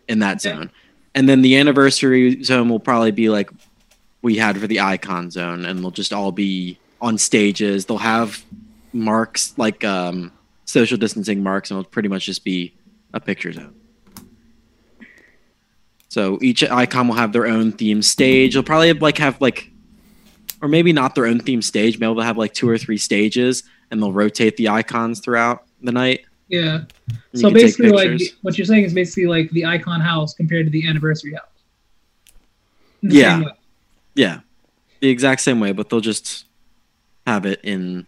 [0.08, 0.71] in that zone.
[1.15, 3.49] And then the anniversary zone will probably be like
[4.21, 7.86] we had for the icon zone and they'll just all be on stages.
[7.86, 8.43] They'll have
[8.93, 10.32] marks like um
[10.65, 12.73] social distancing marks and it'll pretty much just be
[13.13, 13.73] a picture zone
[16.13, 18.54] so each icon will have their own theme stage.
[18.54, 19.71] They'll probably like have like,
[20.62, 21.97] or maybe not their own theme stage.
[21.97, 25.91] Maybe they'll have like two or three stages, and they'll rotate the icons throughout the
[25.91, 26.19] night.
[26.49, 26.82] Yeah.
[27.32, 30.69] And So basically, like what you're saying is basically like the icon house compared to
[30.71, 31.49] the anniversary house.
[33.02, 33.43] The Yeah.
[34.13, 34.39] yeah,
[34.99, 36.45] the exact same way, but they'll just
[37.26, 38.06] have it in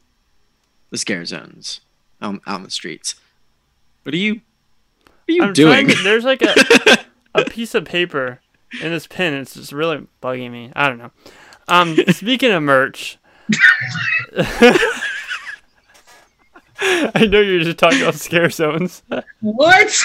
[0.92, 1.82] the scare zones
[2.22, 3.16] um, out in the streets.
[4.04, 4.36] What are you?
[4.36, 5.74] What are you I'm doing?
[5.74, 6.54] trying to- there's like a,
[7.36, 8.40] a piece of paper
[8.82, 9.34] in this pen.
[9.34, 10.72] It's just really bugging me.
[10.76, 11.12] I don't know.
[11.68, 13.18] Um, speaking of merch,
[16.80, 19.02] I know you're just talking about scare zones,
[19.42, 19.96] What?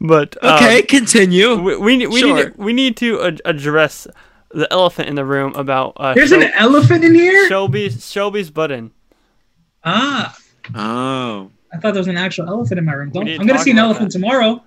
[0.00, 1.54] but um, okay, continue.
[1.56, 2.36] we we, we Sure.
[2.36, 4.06] need to, we need to ad- address
[4.50, 7.48] the elephant in the room about uh, There's Shel- an elephant in here.
[7.48, 8.92] Shelby's Shelby's button.
[9.84, 10.36] Ah,
[10.74, 13.10] Oh, I thought there was an actual elephant in my room.
[13.10, 14.18] Don't, I'm gonna see an elephant that.
[14.18, 14.62] tomorrow.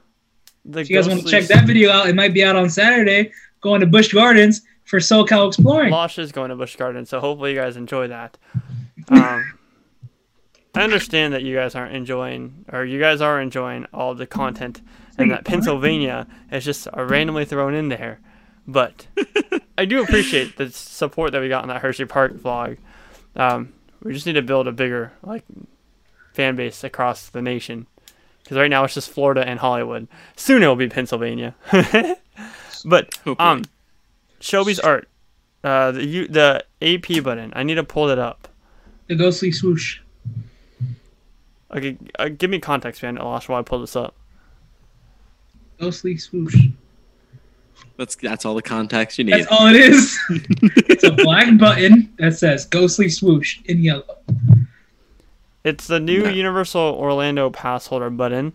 [0.65, 2.69] The If you guys want to check that video out, it might be out on
[2.69, 3.31] Saturday.
[3.61, 5.91] Going to Busch Gardens for SoCal Exploring.
[5.91, 8.37] Losh is going to Busch Gardens, so hopefully you guys enjoy that.
[9.09, 9.53] Um,
[10.75, 14.81] I understand that you guys aren't enjoying, or you guys are enjoying all the content,
[15.17, 18.19] and that Pennsylvania is just randomly thrown in there.
[18.67, 19.07] But
[19.77, 22.77] I do appreciate the support that we got in that Hershey Park vlog.
[23.35, 25.43] Um, we just need to build a bigger like
[26.37, 27.87] fan base across the nation,
[28.43, 30.07] because right now it's just Florida and Hollywood.
[30.35, 31.55] Soon it will be Pennsylvania.
[32.85, 33.35] but hopefully.
[33.39, 33.63] um,
[34.39, 35.09] Shelby's art,
[35.63, 37.51] uh, the U, the AP button.
[37.55, 38.47] I need to pull it up.
[39.07, 39.99] The ghostly swoosh.
[41.75, 43.15] Okay, uh, give me context, man.
[43.15, 44.15] Losh, while I pull this up.
[45.79, 46.55] Ghostly swoosh.
[47.97, 49.33] that's that's all the context you need.
[49.33, 50.17] That's all it is.
[50.87, 54.17] it's a black button that says ghostly swoosh in yellow.
[55.67, 56.29] It's the new No.
[56.29, 58.53] Universal Orlando pass holder button,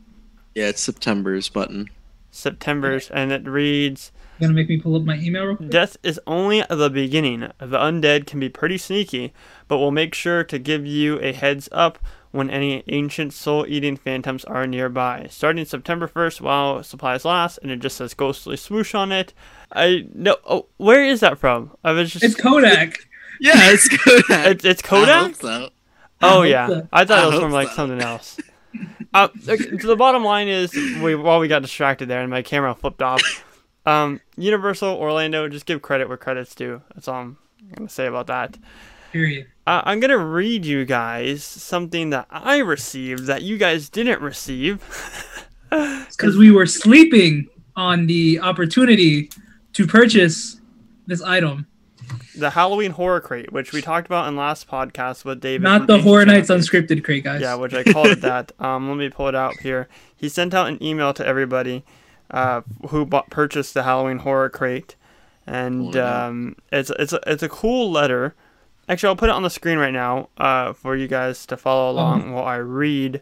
[0.54, 1.90] Yeah, it's September's button.
[2.30, 5.68] September's, and it reads You gonna make me pull up my email real quick?
[5.68, 7.40] Death is only the beginning.
[7.58, 9.34] The undead can be pretty sneaky,
[9.68, 11.98] but we'll make sure to give you a heads up
[12.30, 15.26] when any ancient soul eating phantoms are nearby.
[15.28, 19.34] Starting September 1st while supplies last, and it just says ghostly swoosh on it.
[19.70, 21.76] I no oh, where is that from?
[21.84, 22.96] I was just It's Kodak.
[23.40, 24.46] Yeah, it's Kodak.
[24.46, 25.72] it's, it's I Kodak?
[26.22, 26.38] Hope so.
[26.38, 26.82] I Oh yeah.
[26.92, 27.74] I thought I it was from like so.
[27.74, 28.38] something else.
[29.14, 32.74] Uh, so the bottom line is, we while we got distracted there and my camera
[32.74, 33.20] flipped off.
[33.84, 36.80] Um, Universal Orlando, just give credit where credit's due.
[36.94, 37.36] That's all I'm
[37.74, 38.56] gonna say about that.
[39.12, 39.48] Period.
[39.66, 44.82] Uh, I'm gonna read you guys something that I received that you guys didn't receive.
[45.68, 49.30] Because we were sleeping on the opportunity
[49.74, 50.60] to purchase
[51.06, 51.66] this item.
[52.36, 55.62] The Halloween horror crate, which we talked about in last podcast with David.
[55.64, 56.70] Not the Horror Nights Genesis.
[56.70, 57.40] unscripted crate, guys.
[57.40, 58.52] Yeah, which I called it that.
[58.58, 59.88] Um, let me pull it out here.
[60.16, 61.84] He sent out an email to everybody
[62.30, 64.96] uh, who bought, purchased the Halloween horror crate,
[65.46, 68.34] and Cool, um, it's it's a, it's a cool letter.
[68.88, 71.90] Actually, I'll put it on the screen right now uh, for you guys to follow
[71.90, 73.20] along while I read.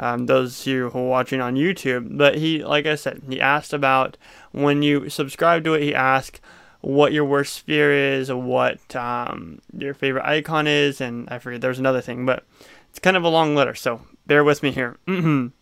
[0.00, 3.40] Um, those of you who are watching on YouTube, but he, like I said, he
[3.40, 4.16] asked about
[4.50, 5.82] when you subscribe to it.
[5.82, 6.40] He asked
[6.82, 11.78] what your worst fear is, what um, your favorite icon is, and I forget there's
[11.78, 12.44] another thing, but
[12.90, 14.98] it's kind of a long letter, so bear with me here.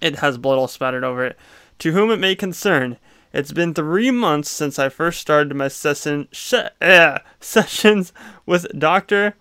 [0.00, 1.36] it has blood all spattered over it.
[1.80, 2.98] To whom it may concern,
[3.32, 8.12] it's been three months since I first started my session sh- eh, sessions
[8.44, 9.34] with Dr.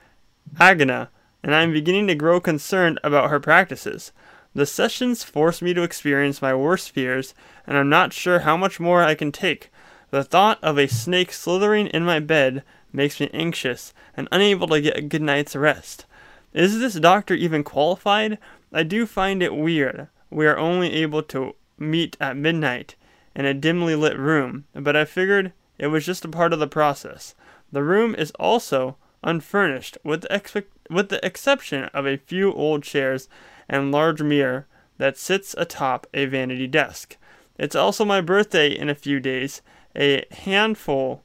[0.56, 1.10] Agana,
[1.44, 4.14] and I am beginning to grow concerned about her practices.
[4.56, 7.34] The sessions force me to experience my worst fears,
[7.68, 9.70] and I'm not sure how much more I can take.
[10.12, 14.82] The thought of a snake slithering in my bed makes me anxious and unable to
[14.82, 16.06] get a good night's rest.
[16.54, 18.40] Is this doctor even qualified?
[18.74, 20.08] I do find it weird.
[20.30, 22.96] We are only able to meet at midnight
[23.36, 26.68] in a dimly lit room, but I figured it was just a part of the
[26.68, 27.36] process.
[27.72, 32.84] The room is also unfurnished, with the, expe- with the exception of a few old
[32.84, 33.30] chairs
[33.68, 34.66] and large mirror
[34.98, 37.16] that sits atop a vanity desk.
[37.58, 39.62] It's also my birthday in a few days.
[39.96, 41.24] A handful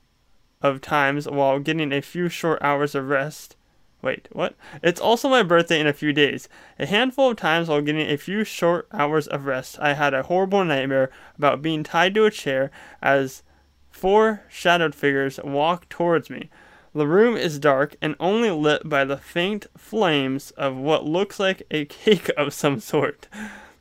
[0.63, 3.57] of times while getting a few short hours of rest.
[4.01, 4.55] Wait, what?
[4.83, 6.49] It's also my birthday in a few days.
[6.79, 10.25] A handful of times while getting a few short hours of rest, I had a
[10.25, 13.43] horrible nightmare about being tied to a chair as
[13.91, 16.51] four shadowed figures walk towards me.
[16.95, 21.63] The room is dark and only lit by the faint flames of what looks like
[21.71, 23.29] a cake of some sort.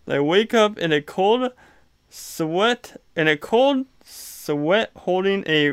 [0.08, 1.52] I wake up in a cold
[2.10, 3.86] sweat, in a cold
[4.44, 5.72] sweat holding a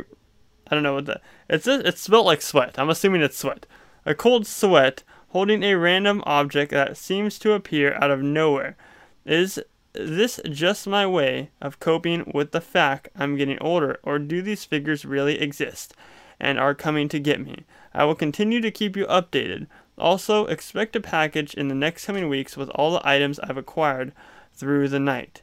[0.70, 1.22] I don't know what that.
[1.48, 2.78] It's it's spelled like sweat.
[2.78, 3.66] I'm assuming it's sweat.
[4.06, 8.76] A cold sweat holding a random object that seems to appear out of nowhere.
[9.24, 9.61] Is
[9.92, 14.64] this just my way of coping with the fact I'm getting older, or do these
[14.64, 15.94] figures really exist
[16.38, 17.64] and are coming to get me?
[17.92, 19.66] I will continue to keep you updated.
[19.98, 24.12] Also, expect a package in the next coming weeks with all the items I've acquired
[24.54, 25.42] through the night.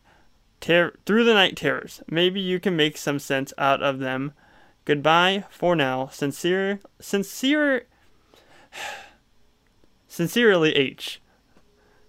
[0.60, 2.02] Ter- through the night terrors.
[2.10, 4.34] Maybe you can make some sense out of them.
[4.86, 6.08] Goodbye for now.
[6.08, 7.86] Sincere, sincere,
[10.08, 11.22] sincerely H.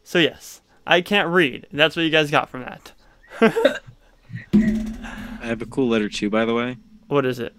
[0.02, 1.66] So yes, I can't read.
[1.72, 2.92] That's what you guys got from that.
[3.40, 6.76] I have a cool letter too, by the way.
[7.08, 7.54] What is it?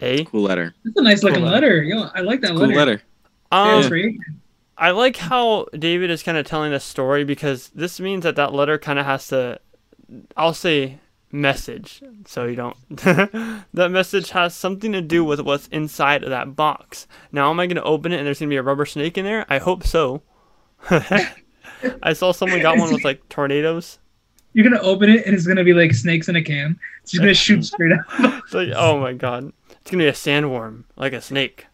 [0.00, 0.24] A.
[0.24, 0.74] Cool letter.
[0.84, 1.82] That's a nice looking Cool letter.
[1.82, 2.74] Yo, I like that Cool letter.
[2.74, 3.02] letter.
[3.52, 4.16] Yeah, Um, it's great.
[4.76, 8.52] I like how David is kind of telling a story because this means that that
[8.52, 9.60] letter kind of has to,
[10.36, 10.98] I'll say,
[11.30, 12.02] message.
[12.26, 12.76] So you don't.
[12.88, 17.06] that message has something to do with what's inside of that box.
[17.30, 19.16] Now, am I going to open it and there's going to be a rubber snake
[19.16, 19.46] in there?
[19.48, 20.22] I hope so.
[22.02, 23.98] I saw someone got one with like tornadoes.
[24.52, 26.78] You're gonna open it and it's gonna be like snakes in a can.
[27.02, 28.04] It's just gonna shoot straight out.
[28.44, 31.66] It's like, oh my god, it's gonna be a sandworm, like a snake.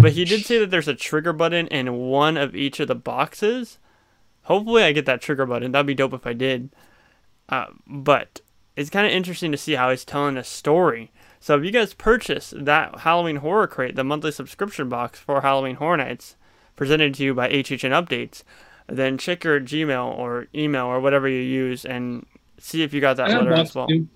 [0.00, 2.94] But he did say that there's a trigger button in one of each of the
[2.94, 3.78] boxes.
[4.42, 5.72] Hopefully, I get that trigger button.
[5.72, 6.70] That'd be dope if I did.
[7.48, 8.40] Uh, but
[8.76, 11.12] it's kind of interesting to see how he's telling a story.
[11.40, 15.76] So if you guys purchase that Halloween Horror Crate, the monthly subscription box for Halloween
[15.76, 16.36] Horror Nights,
[16.74, 18.42] presented to you by HHN Updates,
[18.88, 22.26] then check your Gmail or email or whatever you use and
[22.58, 23.86] see if you got that got letter as well.
[23.86, 24.08] too.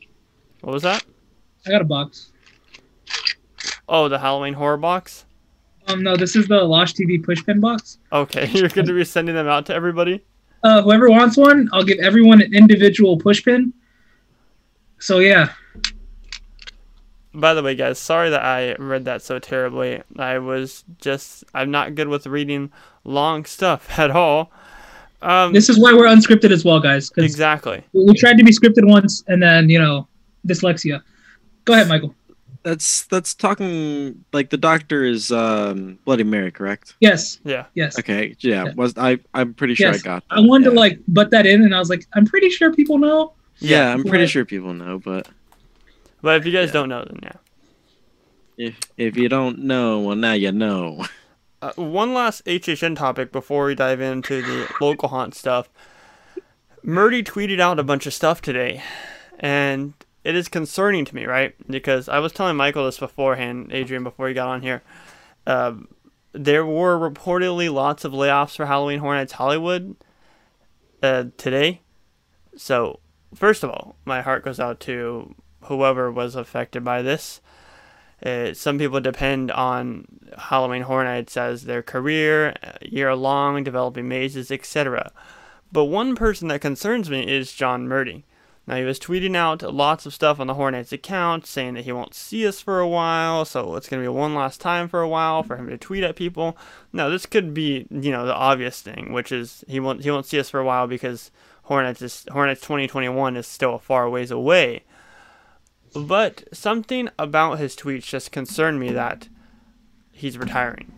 [0.60, 1.04] What was that?
[1.66, 2.32] I got a box.
[3.88, 5.24] Oh, the Halloween horror box.
[5.88, 7.98] Um, no, this is the Losh TV pushpin box.
[8.12, 10.22] Okay, you're going to be sending them out to everybody.
[10.62, 13.72] Uh, whoever wants one, I'll give everyone an individual pushpin.
[14.98, 15.50] So yeah,
[17.32, 20.02] By the way, guys, sorry that I read that so terribly.
[20.18, 22.72] I was just I'm not good with reading
[23.04, 24.50] long stuff at all.
[25.22, 27.10] Um, this is why we're unscripted as well, guys.
[27.16, 27.82] exactly.
[27.92, 30.06] we tried to be scripted once, and then you know,
[30.46, 31.02] dyslexia.
[31.64, 32.14] Go ahead, Michael.
[32.68, 36.96] That's that's talking like the doctor is um Bloody Mary, correct?
[37.00, 37.64] Yes, Yeah.
[37.74, 37.98] yes.
[37.98, 38.64] Okay, yeah.
[38.66, 38.72] Yeah.
[38.76, 39.18] Was I?
[39.32, 40.00] I'm pretty sure Yes.
[40.00, 40.24] I got.
[40.28, 42.70] I wanted that, to like butt that in, and I was like, I'm pretty sure
[42.74, 43.32] people know.
[43.58, 44.30] Yeah, I'm pretty Right.
[44.30, 45.28] sure people know, but
[46.20, 46.72] But if you guys Yeah.
[46.74, 47.32] don't know, then yeah.
[48.58, 51.06] if if you don't know, well now you know.
[51.62, 55.70] Uh, one last HHN topic before we dive into the local haunt stuff.
[56.82, 58.82] Murdy tweeted out a bunch of stuff today,
[59.40, 59.94] and
[60.28, 61.54] it is concerning to me, right?
[61.70, 64.82] Because I was telling Michael this beforehand, Adrian, before he got on here.
[65.46, 65.88] Um,
[66.32, 69.96] there were reportedly lots of layoffs for Halloween Horror Nights Hollywood
[71.02, 71.80] uh, today.
[72.58, 73.00] So,
[73.34, 77.40] first of all, my heart goes out to whoever was affected by this.
[78.22, 80.04] Uh, some people depend on
[80.36, 85.10] Halloween Horror Nights as their career, uh, year long, developing mazes, etc.
[85.72, 88.26] But one person that concerns me is John Murdy.
[88.68, 91.86] Now, he was tweeting out lots of stuff on the Horror Nights account saying that
[91.86, 94.88] he won't see us for a while, so it's going to be one last time
[94.88, 96.54] for a while for him to tweet at people.
[96.92, 100.26] Now, this could be, you know, the obvious thing, which is he won't he won't
[100.26, 101.30] see us for a while because
[101.62, 104.84] Horror Nights is, Horror Nights 2021 is still a far ways away.
[105.94, 109.28] But something about his tweets just concerned me that
[110.12, 110.92] he's retiring.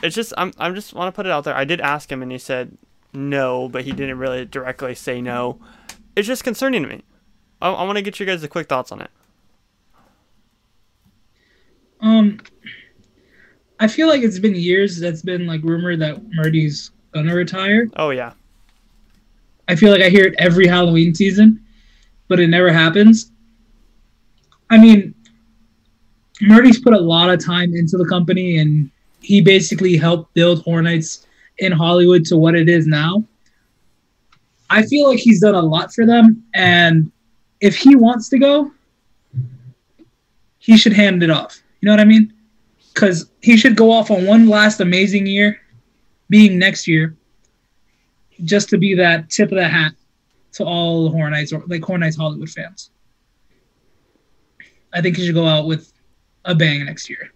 [0.00, 1.56] It's just I'm I'm just want to put it out there.
[1.56, 2.78] I did ask him and he said
[3.12, 5.58] no, but he didn't really directly say no
[6.16, 7.02] it's just concerning to me.
[7.60, 9.10] I, I want to get you guys the quick thoughts on it.
[12.00, 12.38] Um,
[13.80, 17.88] I feel like it's been years that's been like rumored that Murdy's gonna retire.
[17.96, 18.32] Oh yeah.
[19.68, 21.64] I feel like I hear it every Halloween season,
[22.28, 23.32] but it never happens.
[24.68, 25.14] I mean,
[26.42, 28.90] Murdy's put a lot of time into the company and
[29.22, 31.26] he basically helped build Horror Nights
[31.58, 33.24] in Hollywood to what it is now.
[34.74, 37.12] I feel like he's done a lot for them, and
[37.60, 38.72] if he wants to go,
[40.58, 41.62] he should hand it off.
[41.80, 42.32] You know what I mean?
[42.92, 45.60] Because he should go off on one last amazing year,
[46.28, 47.14] being next year,
[48.42, 49.92] just to be that tip of the hat
[50.54, 52.90] to all Horror Nights or like Horror Nights Hollywood fans.
[54.92, 55.92] I think he should go out with
[56.46, 57.30] a bang next year.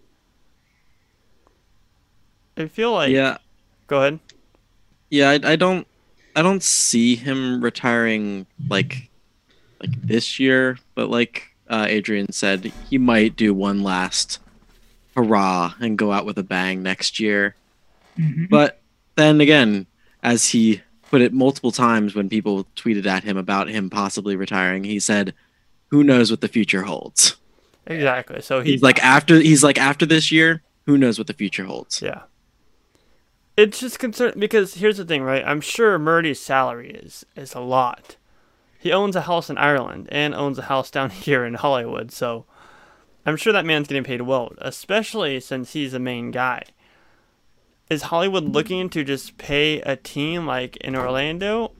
[2.57, 3.39] I feel like yeah.
[3.87, 4.19] Go ahead.
[5.09, 5.87] Yeah, I, I don't
[6.37, 9.11] I don't see him retiring like
[9.81, 14.41] like this year, but like uh, Adrian said, he might do one last
[15.15, 17.55] hurrah and go out with a bang next year.
[18.19, 18.47] Mm-hmm.
[18.51, 18.81] But
[19.17, 19.87] then again,
[20.23, 24.85] as he put it multiple times when people tweeted at him about him possibly retiring,
[24.85, 25.35] he said,
[25.89, 27.37] "Who knows what the future holds."
[27.87, 28.41] Exactly.
[28.43, 31.65] So he, he's like after he's like after this year, who knows what the future
[31.65, 32.03] holds?
[32.03, 32.23] Yeah
[33.59, 35.43] it's just concerned because here's the thing, right?
[35.45, 38.17] I'm sure Murdy's salary is is a lot.
[38.79, 42.45] He owns a house in Ireland and owns a house down here in Hollywood, so
[43.27, 46.63] I'm sure that man's getting paid well, especially since he's the main guy.
[47.91, 51.73] Is Hollywood looking to just pay a team like in Orlando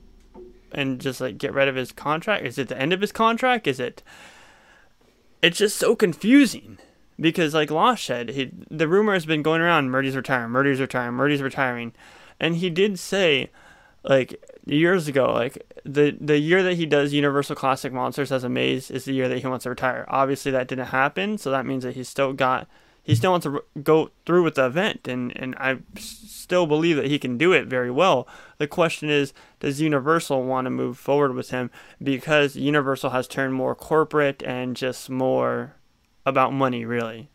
[0.73, 2.45] and just like get rid of his contract?
[2.45, 3.67] Is it the end of his contract?
[3.67, 4.03] Is it
[5.41, 6.77] It's just so confusing
[7.19, 11.13] because like Losh said, he, the rumor has been going around Murdy's retiring, Murdy's retiring,
[11.13, 11.93] Murdy's retiring,
[12.39, 13.49] and he did say
[14.03, 18.49] like years ago, like the the year that he does Universal Classic Monsters as a
[18.49, 20.05] maze is the year that he wants to retire.
[20.07, 22.67] Obviously, that didn't happen, so that means that he's still got
[23.03, 27.07] he still wants to go through with the event, and and I still believe that
[27.07, 28.27] he can do it very well.
[28.57, 33.53] The question is, does Universal want to move forward with him because Universal has turned
[33.53, 35.75] more corporate and just more
[36.25, 37.29] about money, really.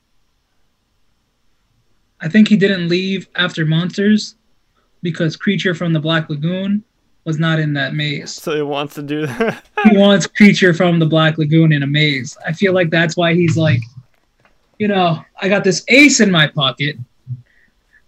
[2.20, 4.36] I think he didn't leave after Monsters
[5.02, 6.82] because Creature from the Black Lagoon
[7.24, 8.32] was not in that maze.
[8.32, 9.64] So he wants to do that.
[9.90, 12.36] he wants Creature from the Black Lagoon in a maze.
[12.46, 13.80] I feel like that's why he's like,
[14.78, 16.96] you know, I got this ace in my pocket,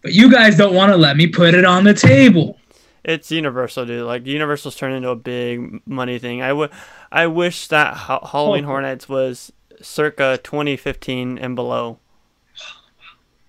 [0.02, 2.58] but you guys don't want to let me put it on the table.
[3.04, 4.04] It's Universal, dude.
[4.04, 6.42] Like Universal's turned into a big money thing.
[6.42, 6.70] I would,
[7.12, 8.68] I wish that Halloween oh.
[8.68, 9.52] Horror Nights was
[9.82, 11.98] circa 2015 and below.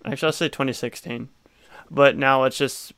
[0.06, 1.30] Actually, I'll say 2016.
[1.90, 2.94] But now it's just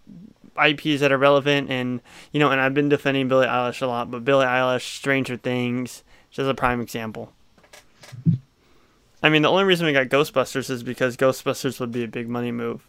[0.62, 2.02] IPs that are relevant, and
[2.32, 6.04] you know, and I've been defending Billie Eilish a lot, but Billie Eilish, Stranger Things,
[6.32, 7.32] just a prime example.
[9.22, 12.30] I mean, the only reason we got Ghostbusters is because Ghostbusters would be a big
[12.30, 12.88] money move.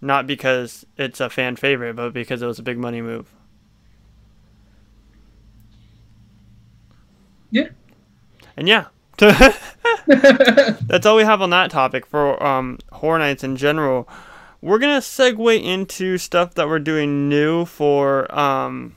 [0.00, 3.30] Not because it's a fan favorite, but because it was a big money move.
[7.50, 7.68] Yeah.
[8.56, 8.86] And yeah,
[10.06, 14.08] That's all we have on that topic for um, nights in general.
[14.62, 18.94] We're gonna segue into stuff that we're doing new for um,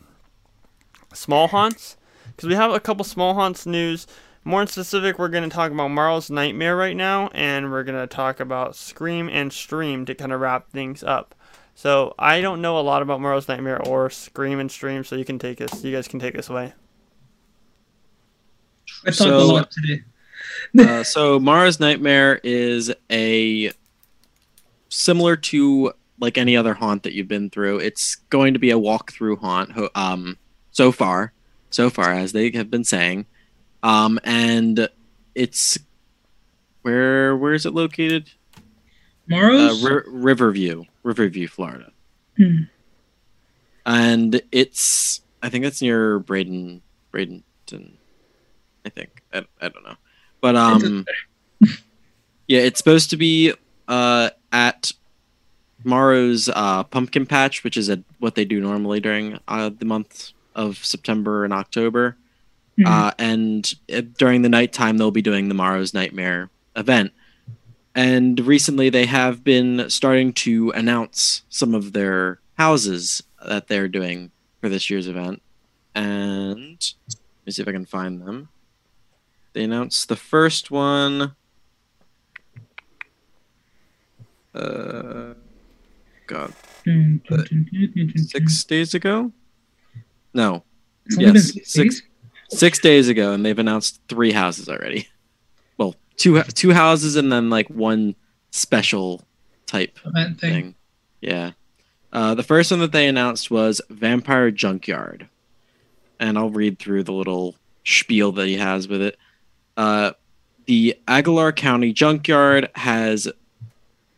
[1.13, 1.97] small haunts
[2.27, 4.07] because we have a couple small haunts news.
[4.45, 8.39] More in specific, we're gonna talk about Marl's Nightmare right now, and we're gonna talk
[8.39, 11.35] about Scream and Stream to kind of wrap things up.
[11.75, 15.25] So I don't know a lot about Marl's Nightmare or Scream and Stream, so you
[15.25, 15.83] can take this.
[15.83, 16.73] You guys can take us away.
[19.05, 20.03] I talked so, a lot today.
[20.79, 23.71] Uh, so Mara's Nightmare is a
[24.89, 27.79] similar to like any other haunt that you've been through.
[27.79, 29.71] It's going to be a walk-through haunt.
[29.95, 30.37] Um,
[30.71, 31.33] so far,
[31.69, 33.25] so far as they have been saying,
[33.83, 34.87] um, and
[35.35, 35.77] it's
[36.81, 38.29] where where is it located?
[39.27, 41.91] Mara's uh, R- Riverview, Riverview, Florida.
[42.37, 42.63] Hmm.
[43.85, 46.81] And it's I think it's near Braden,
[47.11, 47.93] Bradenton.
[48.85, 49.95] I think I, I don't know.
[50.43, 51.05] But um,
[52.47, 53.53] yeah, it's supposed to be
[53.87, 54.91] uh at
[55.81, 60.31] tomorrow's uh, pumpkin patch, which is a, what they do normally during uh, the month
[60.53, 62.17] of September and October.
[62.77, 62.87] Mhm.
[62.87, 67.13] Uh, and uh, during the nighttime, they'll be doing the Morrow's Nightmare event.
[67.95, 74.31] And recently, they have been starting to announce some of their houses that they're doing
[74.59, 75.41] for this year's event.
[75.95, 78.49] And let me see if I can find them.
[79.53, 81.35] They announced the first one.
[84.53, 85.33] Uh,
[86.27, 86.53] God,
[88.15, 89.31] six days ago?
[90.33, 90.63] No,
[91.05, 92.03] It's yes, six six- days?
[92.49, 95.07] six days ago, and they've announced three houses already.
[95.77, 98.15] Well, two two houses and then like one
[98.51, 99.23] special
[99.65, 100.51] type event thing.
[100.53, 100.75] thing.
[101.21, 101.51] Yeah.
[102.11, 105.27] Uh, the first one that they announced was Vampire Junkyard,
[106.19, 109.17] and I'll read through the little spiel that he has with it.
[109.75, 110.11] Uh,
[110.65, 113.27] the Aguilar County Junkyard has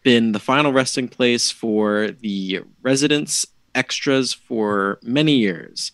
[0.03, 5.91] been the final resting place for the residents extras for many years.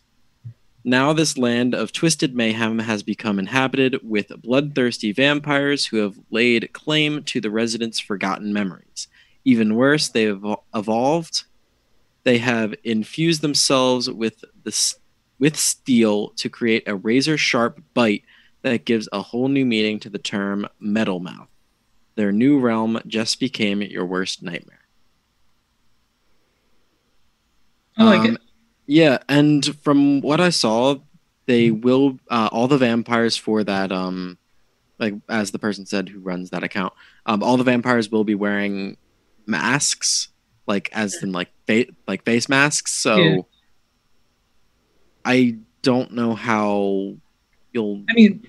[0.84, 6.74] Now, this land of twisted mayhem has become inhabited with bloodthirsty vampires who have laid
[6.74, 9.08] claim to the residents' forgotten memories.
[9.46, 10.44] Even worse, they have
[10.74, 11.44] evolved.
[12.24, 14.96] They have infused themselves with the
[15.40, 18.24] with steel to create a razor sharp bite
[18.64, 21.50] that gives a whole new meaning to the term metal mouth.
[22.16, 24.80] Their new realm just became your worst nightmare.
[27.98, 28.42] I like Um, it.
[28.88, 30.96] Yeah, and from what I saw,
[31.48, 34.38] they will uh, all the vampires for that um
[35.00, 36.94] like as the person said who runs that account,
[37.26, 38.98] um all the vampires will be wearing
[39.46, 40.30] masks
[40.68, 42.92] like as in like fa- like face masks.
[42.94, 43.42] So Yeah.
[45.26, 47.16] I don't know how
[47.74, 48.46] you'll I mean,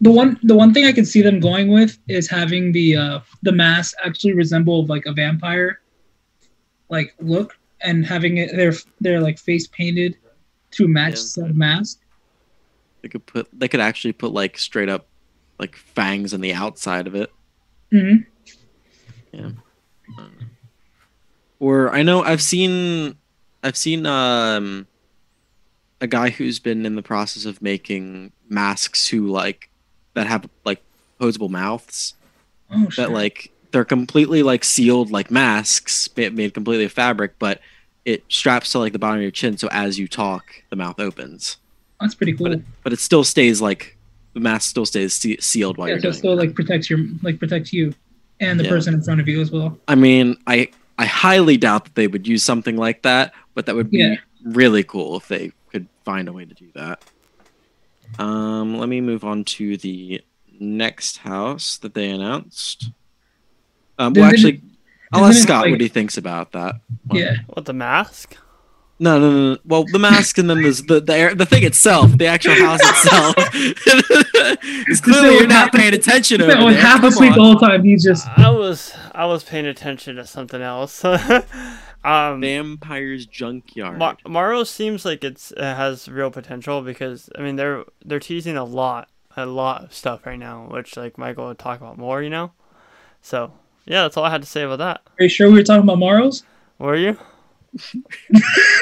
[0.00, 3.20] the one the one thing I can see them going with is having the uh,
[3.42, 5.80] the mask actually resemble like a vampire,
[6.88, 10.16] like look, and having it their their like face painted
[10.72, 11.16] to match Yeah.
[11.16, 11.98] said mask.
[13.02, 15.06] they could put they could actually put like straight up
[15.58, 17.30] like fangs on the outside of it.
[17.90, 18.16] hmm
[19.32, 19.50] Yeah.
[21.60, 23.16] Or I know I've seen
[23.62, 24.86] I've seen um
[26.02, 29.70] a guy who's been in the process of making masks who like
[30.14, 30.82] that have like
[31.20, 32.14] posable mouths
[32.70, 37.60] Oh that like they're completely like sealed like masks made completely of fabric but
[38.04, 40.98] it straps to like the bottom of your chin so as you talk the mouth
[41.00, 41.56] opens
[42.00, 42.48] That's pretty cool.
[42.48, 43.96] but it, but it still stays like
[44.34, 46.36] the mask still stays se- sealed while yeah, you're so it doing still it.
[46.46, 47.94] like protects your like protects you
[48.40, 48.70] and the Yeah.
[48.70, 49.78] person in front of you as well.
[49.86, 53.76] I mean, I I highly doubt that they would use something like that, but that
[53.76, 54.16] would be Yeah.
[54.44, 55.52] really cool if they
[56.04, 57.02] find a way to do that.
[58.18, 60.20] Um, let me move on to the
[60.60, 62.90] next house that they announced.
[63.98, 64.68] Um, well, Isn't it- actually,
[65.12, 66.76] I'll ask Scott like- what he thinks about that.
[67.06, 67.18] one.
[67.20, 68.36] Yeah, What the mask?
[68.98, 69.58] No, no, no, no.
[69.64, 72.80] Well, the mask and then there's the the air- the thing itself, the actual house
[72.82, 73.34] itself.
[74.88, 76.74] It's clearly you're not happened- paying attention over there.
[76.74, 77.38] half Come asleep on.
[77.38, 77.82] the whole time.
[77.84, 81.02] He's just I was I was paying attention to something else.
[82.04, 83.98] um, Vampire's junkyard.
[83.98, 88.56] Mar- Maro seems like it's it has real potential because I mean they're they're teasing
[88.56, 92.22] a lot a lot of stuff right now, which like Michael would talk about more,
[92.22, 92.52] you know.
[93.22, 93.52] So
[93.84, 95.02] yeah, that's all I had to say about that.
[95.18, 96.42] Are you sure we were talking about Morrows?
[96.78, 97.16] Were you?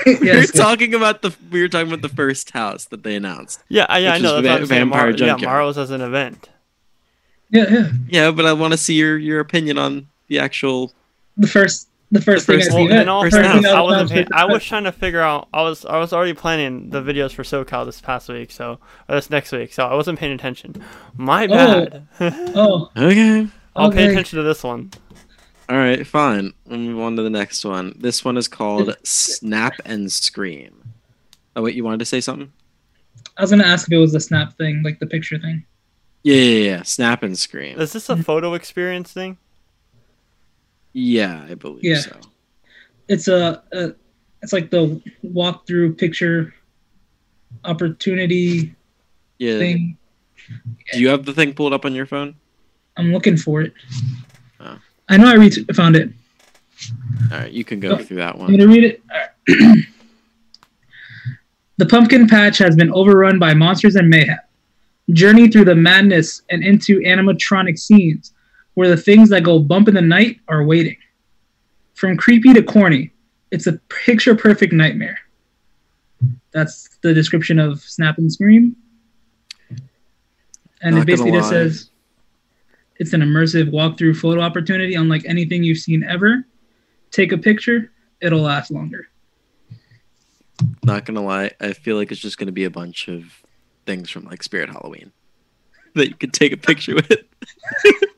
[0.06, 3.62] we were talking about the we were talking about the first house that they announced.
[3.68, 4.38] Yeah, I, yeah, I know.
[4.38, 5.42] is That's Va- Vampire Mar- yeah, Junkyard.
[5.42, 6.48] Maro's as an event.
[7.50, 7.90] Yeah, yeah.
[8.08, 10.92] Yeah, but I want to see your your opinion on the actual.
[11.36, 13.08] The first, the first The thing first- I Well, see.
[13.08, 13.74] all First fairness, house.
[13.74, 13.94] I wasn't.
[13.96, 15.48] announced Paying, for- I was trying to figure out.
[15.52, 15.84] I was.
[15.84, 19.52] I was already planning the videos for SoCal this past week, so or this next
[19.52, 19.72] week.
[19.72, 20.74] So I wasn't paying attention.
[21.16, 21.48] My oh.
[21.48, 22.06] bad.
[22.56, 23.46] Oh, Okay.
[23.76, 24.90] I'll pay attention to this one.
[25.68, 26.52] All right, fine.
[26.66, 27.94] We'll move on to the next one.
[27.96, 30.82] This one is called Snap and Scream.
[31.54, 32.52] Oh wait, you wanted to say something?
[33.36, 35.64] I was gonna ask if it was the snap thing, like the picture thing.
[36.24, 36.82] Yeah, yeah, yeah.
[36.82, 37.78] Snap and Scream.
[37.80, 39.38] Is this a photo experience thing?
[40.92, 42.00] Yeah, I believe Yeah.
[42.00, 42.16] so.
[43.08, 43.92] It's a, a
[44.42, 46.54] it's like the walkthrough picture
[47.64, 48.74] opportunity
[49.38, 49.58] Yeah.
[49.58, 49.96] thing.
[50.92, 52.34] Do you have the thing pulled up on your phone?
[52.96, 53.72] I'm looking for it.
[54.60, 54.78] Oh.
[55.08, 56.10] I know I found it.
[57.32, 58.50] All right, you can go Oh, through that one.
[58.50, 59.02] I'm gonna read it.
[61.76, 64.36] The pumpkin patch has been overrun by monsters and mayhem.
[65.14, 68.34] Journey through the madness and into animatronic scenes
[68.80, 70.96] where the things that go bump in the night are waiting.
[71.92, 73.12] From creepy to corny,
[73.50, 73.74] it's a
[74.06, 75.18] picture perfect nightmare.
[76.52, 78.74] That's the description of Snap and Scream.
[80.80, 81.90] And Not it basically just says
[82.96, 86.46] it's an immersive walkthrough photo opportunity unlike anything you've seen ever.
[87.10, 89.08] take a picture, it'll last longer.
[90.82, 93.42] Not gonna lie, I feel like it's just gonna be a bunch of
[93.84, 95.12] things from like Spirit Halloween
[95.96, 97.24] that you could take a picture with.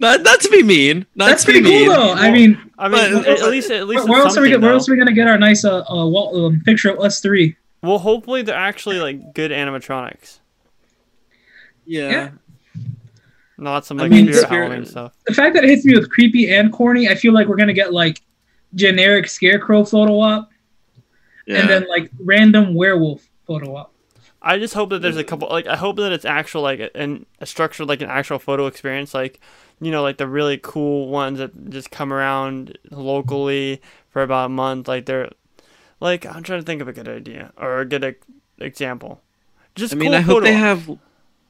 [0.00, 1.06] not, not to be mean.
[1.14, 1.88] Not That's to be pretty cool mean.
[1.88, 2.12] though.
[2.12, 4.48] I mean, I mean, But- at, at least at least where, where else are we?
[4.50, 7.00] something, Where else are we gonna get our nice uh, uh wall, um, picture of
[7.00, 7.56] us three?
[7.82, 10.38] Well, hopefully they're actually like good animatronics,
[11.86, 12.10] Yeah.
[12.10, 12.30] Yeah.
[13.58, 15.12] not some I mean, spirit Spirit- Halloween stuff.
[15.26, 17.72] The fact that it hits me with creepy and corny, I feel like we're gonna
[17.72, 18.20] get like
[18.74, 20.50] generic scarecrow photo op
[21.46, 21.58] Yeah.
[21.60, 23.91] and then like random werewolf photo op.
[24.42, 27.26] I just hope that there's a couple like I hope that it's actual like an
[27.40, 29.40] a structured like an actual photo experience like
[29.80, 33.80] you know like the really cool ones that just come around locally
[34.10, 35.30] for about a month like they're
[36.00, 38.26] like I'm trying to think of a good idea or a good ex-
[38.58, 39.20] example.
[39.76, 40.60] Just I mean, cool I hope photo they ops.
[40.86, 40.98] have.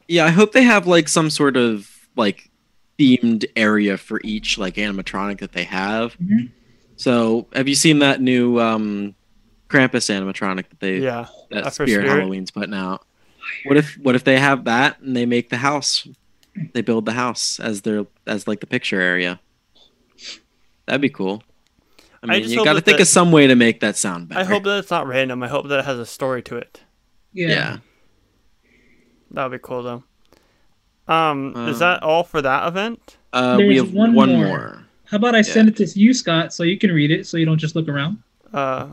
[0.08, 2.50] Yeah, I hope they have like some sort of like
[2.98, 6.16] themed area for each like animatronic that they have.
[6.18, 6.50] Mhm.
[6.96, 9.14] So, have you seen that new um
[9.72, 12.08] Krampus animatronic that they yeah that Spirit, Spirit?
[12.08, 13.04] Halloween's putting out?
[13.64, 16.06] What if what if they have that and they make the house?
[16.74, 19.40] They build the house as their as like the picture area.
[20.86, 21.42] That'd be cool.
[22.22, 23.96] I I mean, just you got to think the- of some way to make that
[23.96, 24.40] sound better.
[24.40, 25.42] I hope that it's not random.
[25.42, 26.80] I hope that it has a story to it.
[27.32, 27.48] Yeah.
[27.48, 27.76] Yeah.
[29.32, 30.04] That would be cool though.
[31.12, 33.16] Um, is Um, that all for that event?
[33.32, 34.46] Uh, we have one one, more.
[34.46, 34.86] more.
[35.06, 37.44] How about I send it to you, Scott, so you can read it, so you
[37.44, 38.18] don't just look around.
[38.52, 38.88] Uh,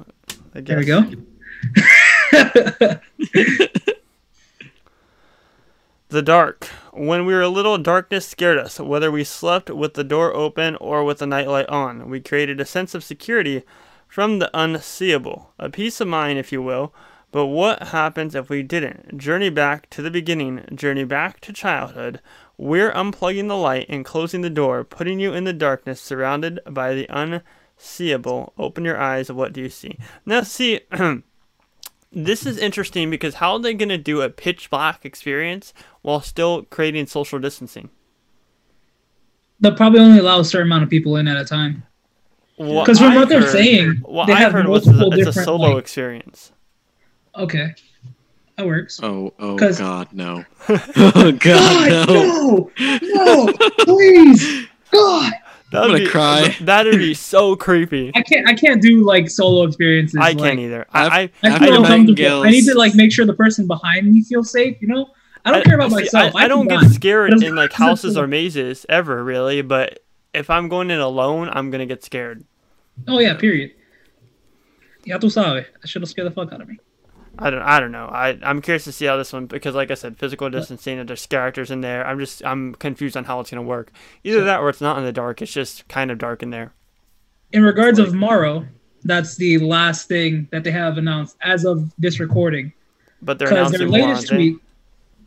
[0.53, 1.05] I There we go.
[6.09, 6.65] The dark.
[6.91, 11.03] When we were little, darkness scared us, whether we slept with the door open or
[11.03, 12.09] with the nightlight on.
[12.09, 13.61] We created a sense of security
[14.07, 16.95] from the unseeable, a peace of mind, if you will.
[17.31, 19.19] But what happens if we didn't?
[19.19, 22.21] Journey back to the beginning, journey back to childhood.
[22.57, 26.95] We're unplugging the light and closing the door, putting you in the darkness, surrounded by
[26.95, 27.45] the unseeable.
[28.57, 29.31] Open your eyes.
[29.31, 29.97] What do you see?
[30.25, 30.81] Now, see.
[32.11, 36.21] this is interesting because how are they going to do a pitch black experience while
[36.21, 37.89] still creating social distancing?
[39.59, 41.83] They'll probably only allow a certain amount of people in at a time.
[42.57, 45.37] Because from I've what they're heard- saying, what they I have heard was multiple it's
[45.37, 46.51] a solo like- experience.
[47.35, 47.73] Okay,
[48.57, 48.99] that works.
[49.01, 50.43] Oh, oh 'Cause- God, no!
[50.67, 52.71] Oh God, no!
[52.79, 55.31] no, no, please, God!
[55.71, 56.55] That would gonna be, cry.
[56.61, 58.11] That'd be so creepy.
[58.15, 60.17] I can't, I can't do like solo experiences.
[60.19, 60.85] I like, can't either.
[60.91, 62.43] I, I, I After feel uncomfortable.
[62.43, 64.81] I need to like make sure the person behind me feels safe.
[64.81, 65.11] You know,
[65.45, 66.35] I don't care about see, myself.
[66.35, 66.87] I, I don't get die.
[66.87, 69.61] scared in like houses or mazes ever, really.
[69.61, 70.03] But
[70.33, 72.43] if I'm going in alone, I'm gonna get scared.
[73.07, 73.71] Oh yeah, period.
[75.05, 75.65] Ya tú sabes.
[75.81, 76.79] That should have scared the fuck out of me.
[77.41, 77.61] I don't.
[77.61, 78.05] I don't know.
[78.05, 81.07] I I'm curious to see how this one because, like I said, physical distancing and
[81.09, 82.05] there's characters in there.
[82.05, 83.91] I'm just I'm confused on how it's gonna work.
[84.23, 85.41] Either that or it's not in the dark.
[85.41, 86.73] It's just kind of dark in there.
[87.51, 88.67] In regards of Morrow,
[89.03, 92.73] that's the last thing that they have announced as of this recording.
[93.21, 94.57] But they're their announcing more, latest tweet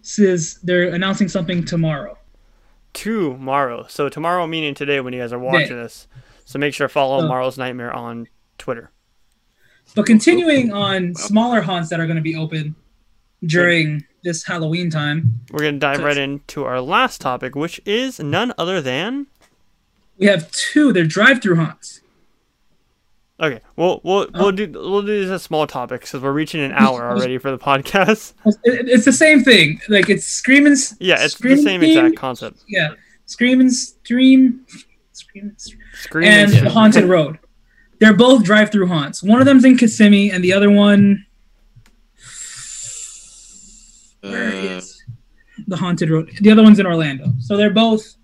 [0.03, 2.19] says they're announcing something tomorrow.
[2.93, 3.87] tomorrow.
[3.89, 6.07] So tomorrow meaning today when you guys are watching this.
[6.45, 7.29] So make sure to follow Uh.
[7.29, 8.91] Marl's Nightmare on Twitter.
[9.95, 12.74] But continuing on smaller haunts that are going to be open
[13.45, 18.53] during this Halloween time, We're gonna dive right into our last topic, which is none
[18.57, 19.26] other than
[20.18, 20.93] we have two.
[20.93, 22.01] They're drive-through haunts.
[23.41, 23.61] okay.
[23.76, 24.43] We'll we'll Oh.
[24.45, 27.51] we'll do we'll do these as small topics because we're reaching an hour already for
[27.51, 28.35] the podcast.
[28.64, 29.80] It's the same thing.
[29.89, 30.76] Like it's screaming.
[31.01, 31.99] Yeah, it's Scream the same Theme?
[31.99, 32.62] exact concept.
[32.68, 32.91] Yeah,
[33.26, 34.64] scream and stream,
[35.12, 35.80] scream and stream.
[35.95, 37.39] Scream and and haunted road.
[38.03, 39.23] They're both drive-through haunts.
[39.23, 41.25] One of them's in Kissimmee, and the other one
[44.23, 44.81] where Uh,
[45.69, 46.33] the haunted road?
[46.41, 47.33] The other one's in Orlando.
[47.39, 48.17] So they're both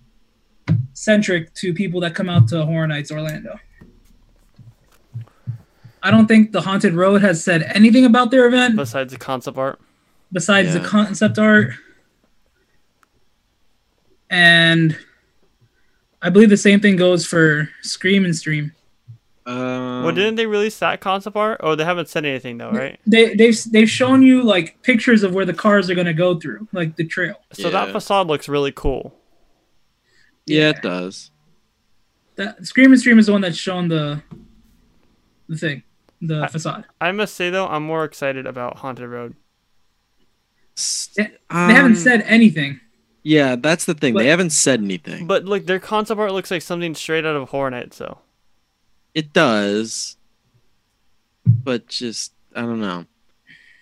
[0.91, 3.57] centric to people that come out to Horror Nights Orlando.
[6.03, 9.57] I don't think the haunted road has said anything about their event besides the concept
[9.57, 9.79] art.
[10.33, 11.71] besides the concept art.
[14.29, 14.97] And
[16.21, 18.73] I believe the same thing goes for Scream and Stream.
[19.49, 21.59] Um, well, didn't they release that concept art?
[21.63, 22.99] Oh, they haven't said anything though, right?
[23.07, 26.67] They they've they've shown you like pictures of where the cars are gonna go through,
[26.71, 27.35] like the trail.
[27.53, 29.15] So that facade looks really cool.
[30.45, 31.31] Yeah, it does.
[32.35, 34.21] That Scream and Stream is the one that's shown the
[35.47, 35.83] the thing,
[36.21, 36.85] the I- facade.
[37.01, 39.35] I must say though, I'm more excited about Haunted Road.
[40.77, 42.79] S- They, they haven't um, said anything.
[43.23, 44.13] Yeah, that's the thing.
[44.13, 45.27] But- they haven't said anything.
[45.27, 47.97] But like their concept art looks like something straight out of Horror Nights.
[47.97, 48.19] So
[49.13, 50.17] It does,
[51.45, 53.05] but just I don't know.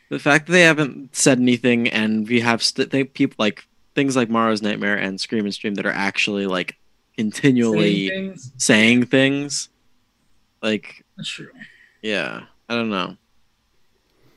[0.10, 4.16] The fact that they haven't said anything, and we have st- they, people like things
[4.16, 6.78] like Morrow's Nightmare and Scream and Stream that are actually like
[7.18, 8.52] continually Saying things.
[8.58, 9.70] saying things.
[10.62, 11.50] Like, That's true.
[12.02, 13.18] yeah, I don't know.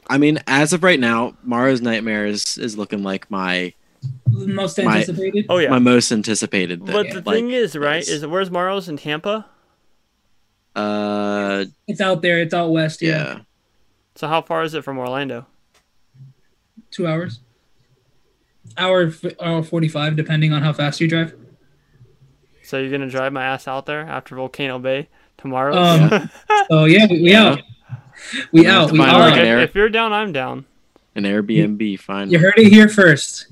[0.09, 3.73] I mean, as of right now, Mara's Nightmare is, is looking like my
[4.27, 5.47] The most My- anticipated.
[5.49, 5.71] Oh yeah.
[5.71, 6.93] my most anticipated thing.
[6.93, 9.47] but the Like, thing is, right, it's- is where's Mario's in Tampa?
[10.77, 12.39] Uh, It's out there.
[12.41, 13.03] It's out west.
[13.03, 13.09] Yeah.
[13.25, 13.39] yeah,
[14.17, 15.47] So how far is it from Orlando?
[16.91, 17.41] Two hours.
[18.79, 21.35] Hour f- hour forty five, depending on how fast you drive.
[22.63, 25.09] So you're gonna drive my ass out there after Volcano Bay
[25.39, 25.75] tomorrow?
[25.77, 26.31] Um,
[26.71, 27.43] So yeah, we, we Yeah.
[27.49, 27.63] out.
[28.53, 28.93] We I'm out.
[28.93, 29.45] We find All like out.
[29.45, 30.67] air- if, if you're down, I'm down.
[31.17, 31.99] an Airbnb.
[31.99, 32.31] Fine.
[32.31, 33.47] You heard it here first.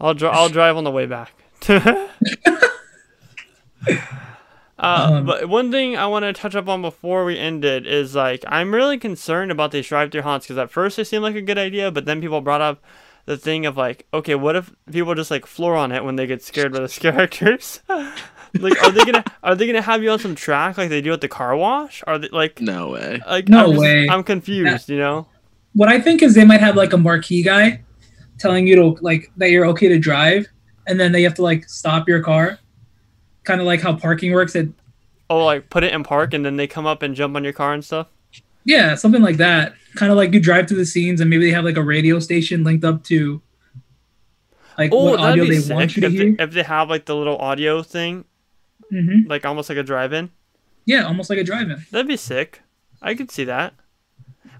[0.00, 1.32] I'll dri- I'll drive on the way back.
[4.78, 7.86] uh, Um, but one thing I want to touch up on before we end it
[7.86, 11.34] is like I'm really concerned about these drive-through haunts because at first they seemed like
[11.36, 12.82] a good idea, but then people brought up
[13.24, 16.26] the thing of like, okay, what if people just like floor on it when they
[16.26, 17.80] get scared by the characters?
[17.88, 21.12] like, are they gonna are they gonna have you on some track like they do
[21.12, 22.04] at the car wash?
[22.06, 23.20] Are they like No way.
[23.26, 24.08] like No I'm just- way.
[24.08, 25.26] I'm confused, you know.
[25.74, 27.82] what I think is they might have like a marquee guy
[28.38, 30.46] telling you to like that you're okay to drive,
[30.86, 32.58] and then they have to like stop your car,
[33.46, 34.54] kind of like how parking works.
[34.54, 34.66] At
[35.30, 37.52] Oh, like put it in park and then they come up and jump on your
[37.54, 38.08] car and stuff.
[38.64, 39.74] yeah, something like that.
[39.96, 42.18] Kind of like you drive through the scenes, and maybe they have like a radio
[42.20, 43.40] station linked up to
[44.78, 46.32] like Oh, what audio they sick want you to if hear.
[46.36, 48.24] they, if they have like the little audio thing,
[48.90, 50.30] hmm like almost like a drive-in.
[50.84, 51.84] Yeah, almost like a drive-in.
[51.90, 52.60] That'd be sick.
[53.02, 53.74] I could see that.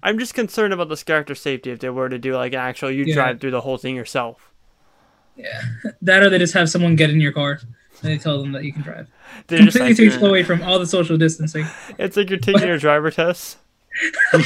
[0.03, 3.05] I'm just concerned about this character safety if they were to do like actual you
[3.05, 3.15] Yeah.
[3.15, 4.51] drive through the whole thing yourself.
[5.37, 5.61] Yeah,
[6.03, 7.61] that or they just have someone get in your car
[8.03, 9.09] and they tell them that you can drive.
[9.47, 11.67] They just Completely like, takes away from all the social distancing.
[11.99, 13.59] it's like you're taking your driver test.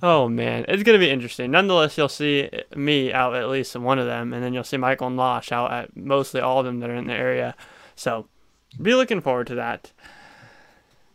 [0.00, 1.50] Oh man, it's gonna be interesting.
[1.50, 4.76] Nonetheless, you'll see me out at least in one of them, and then you'll see
[4.76, 7.54] Michael and Losh out at mostly all of them that are in the area.
[7.96, 8.28] So,
[8.80, 9.92] be looking forward to that.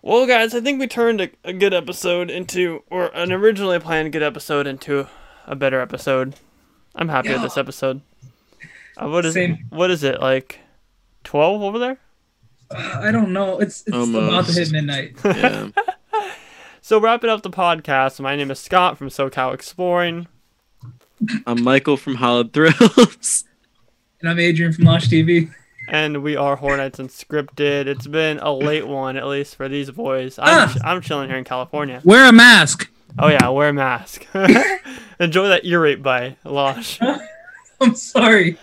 [0.01, 4.11] Well, guys, I think we turned a, a good episode into, or an originally planned
[4.11, 5.07] good episode into
[5.47, 6.35] a better episode.
[6.93, 8.01] I'm happy with this episode.
[9.01, 9.65] Uh, what is Same.
[9.69, 10.59] what is it like?
[11.23, 11.97] Twelve over there.
[12.71, 13.59] Uh, I don't know.
[13.59, 15.15] It's it's about to hit midnight.
[15.23, 15.69] Yeah.
[16.81, 18.19] So wrapping up the podcast.
[18.19, 20.27] My name is Scott from SoCal Exploring.
[21.47, 23.45] I'm Michael from Hollowed Thrills.
[24.21, 25.51] And I'm Adrian from Losh TV.
[25.89, 27.87] and we are Horror Nights Unscripted.
[27.87, 30.39] It's been a late one, at least for these boys.
[30.39, 30.75] I'm, Ah!
[30.85, 32.01] I'm chilling here in California.
[32.05, 32.89] Wear a mask.
[33.19, 34.25] Oh yeah, wear a mask.
[35.19, 36.99] Enjoy that ear rape by Losh.
[37.83, 38.57] I'm sorry.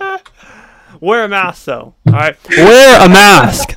[1.01, 1.95] Wear a mask though.
[2.07, 3.77] All right, wear a mask.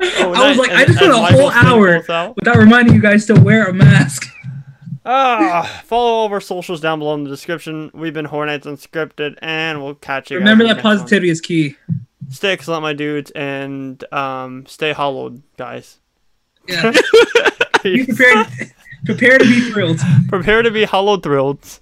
[0.00, 0.58] Oh, I was nice.
[0.58, 1.96] like, I just went a whole hour
[2.36, 4.26] without reminding you guys to wear a mask.
[5.10, 7.90] Ah, follow all of our socials down below in the description.
[7.94, 10.36] We've been Horror Nights Unscripted, and we'll catch you.
[10.36, 10.98] Remember in that next one.
[10.98, 11.76] positivity is key.
[12.28, 15.98] Stay excellent, my dudes, and um, stay hollowed, guys.
[16.68, 16.92] Yeah.
[17.82, 18.48] Be prepared.
[19.06, 20.00] Prepare to be thrilled.
[20.28, 21.80] Prepare to be hollow thrilled.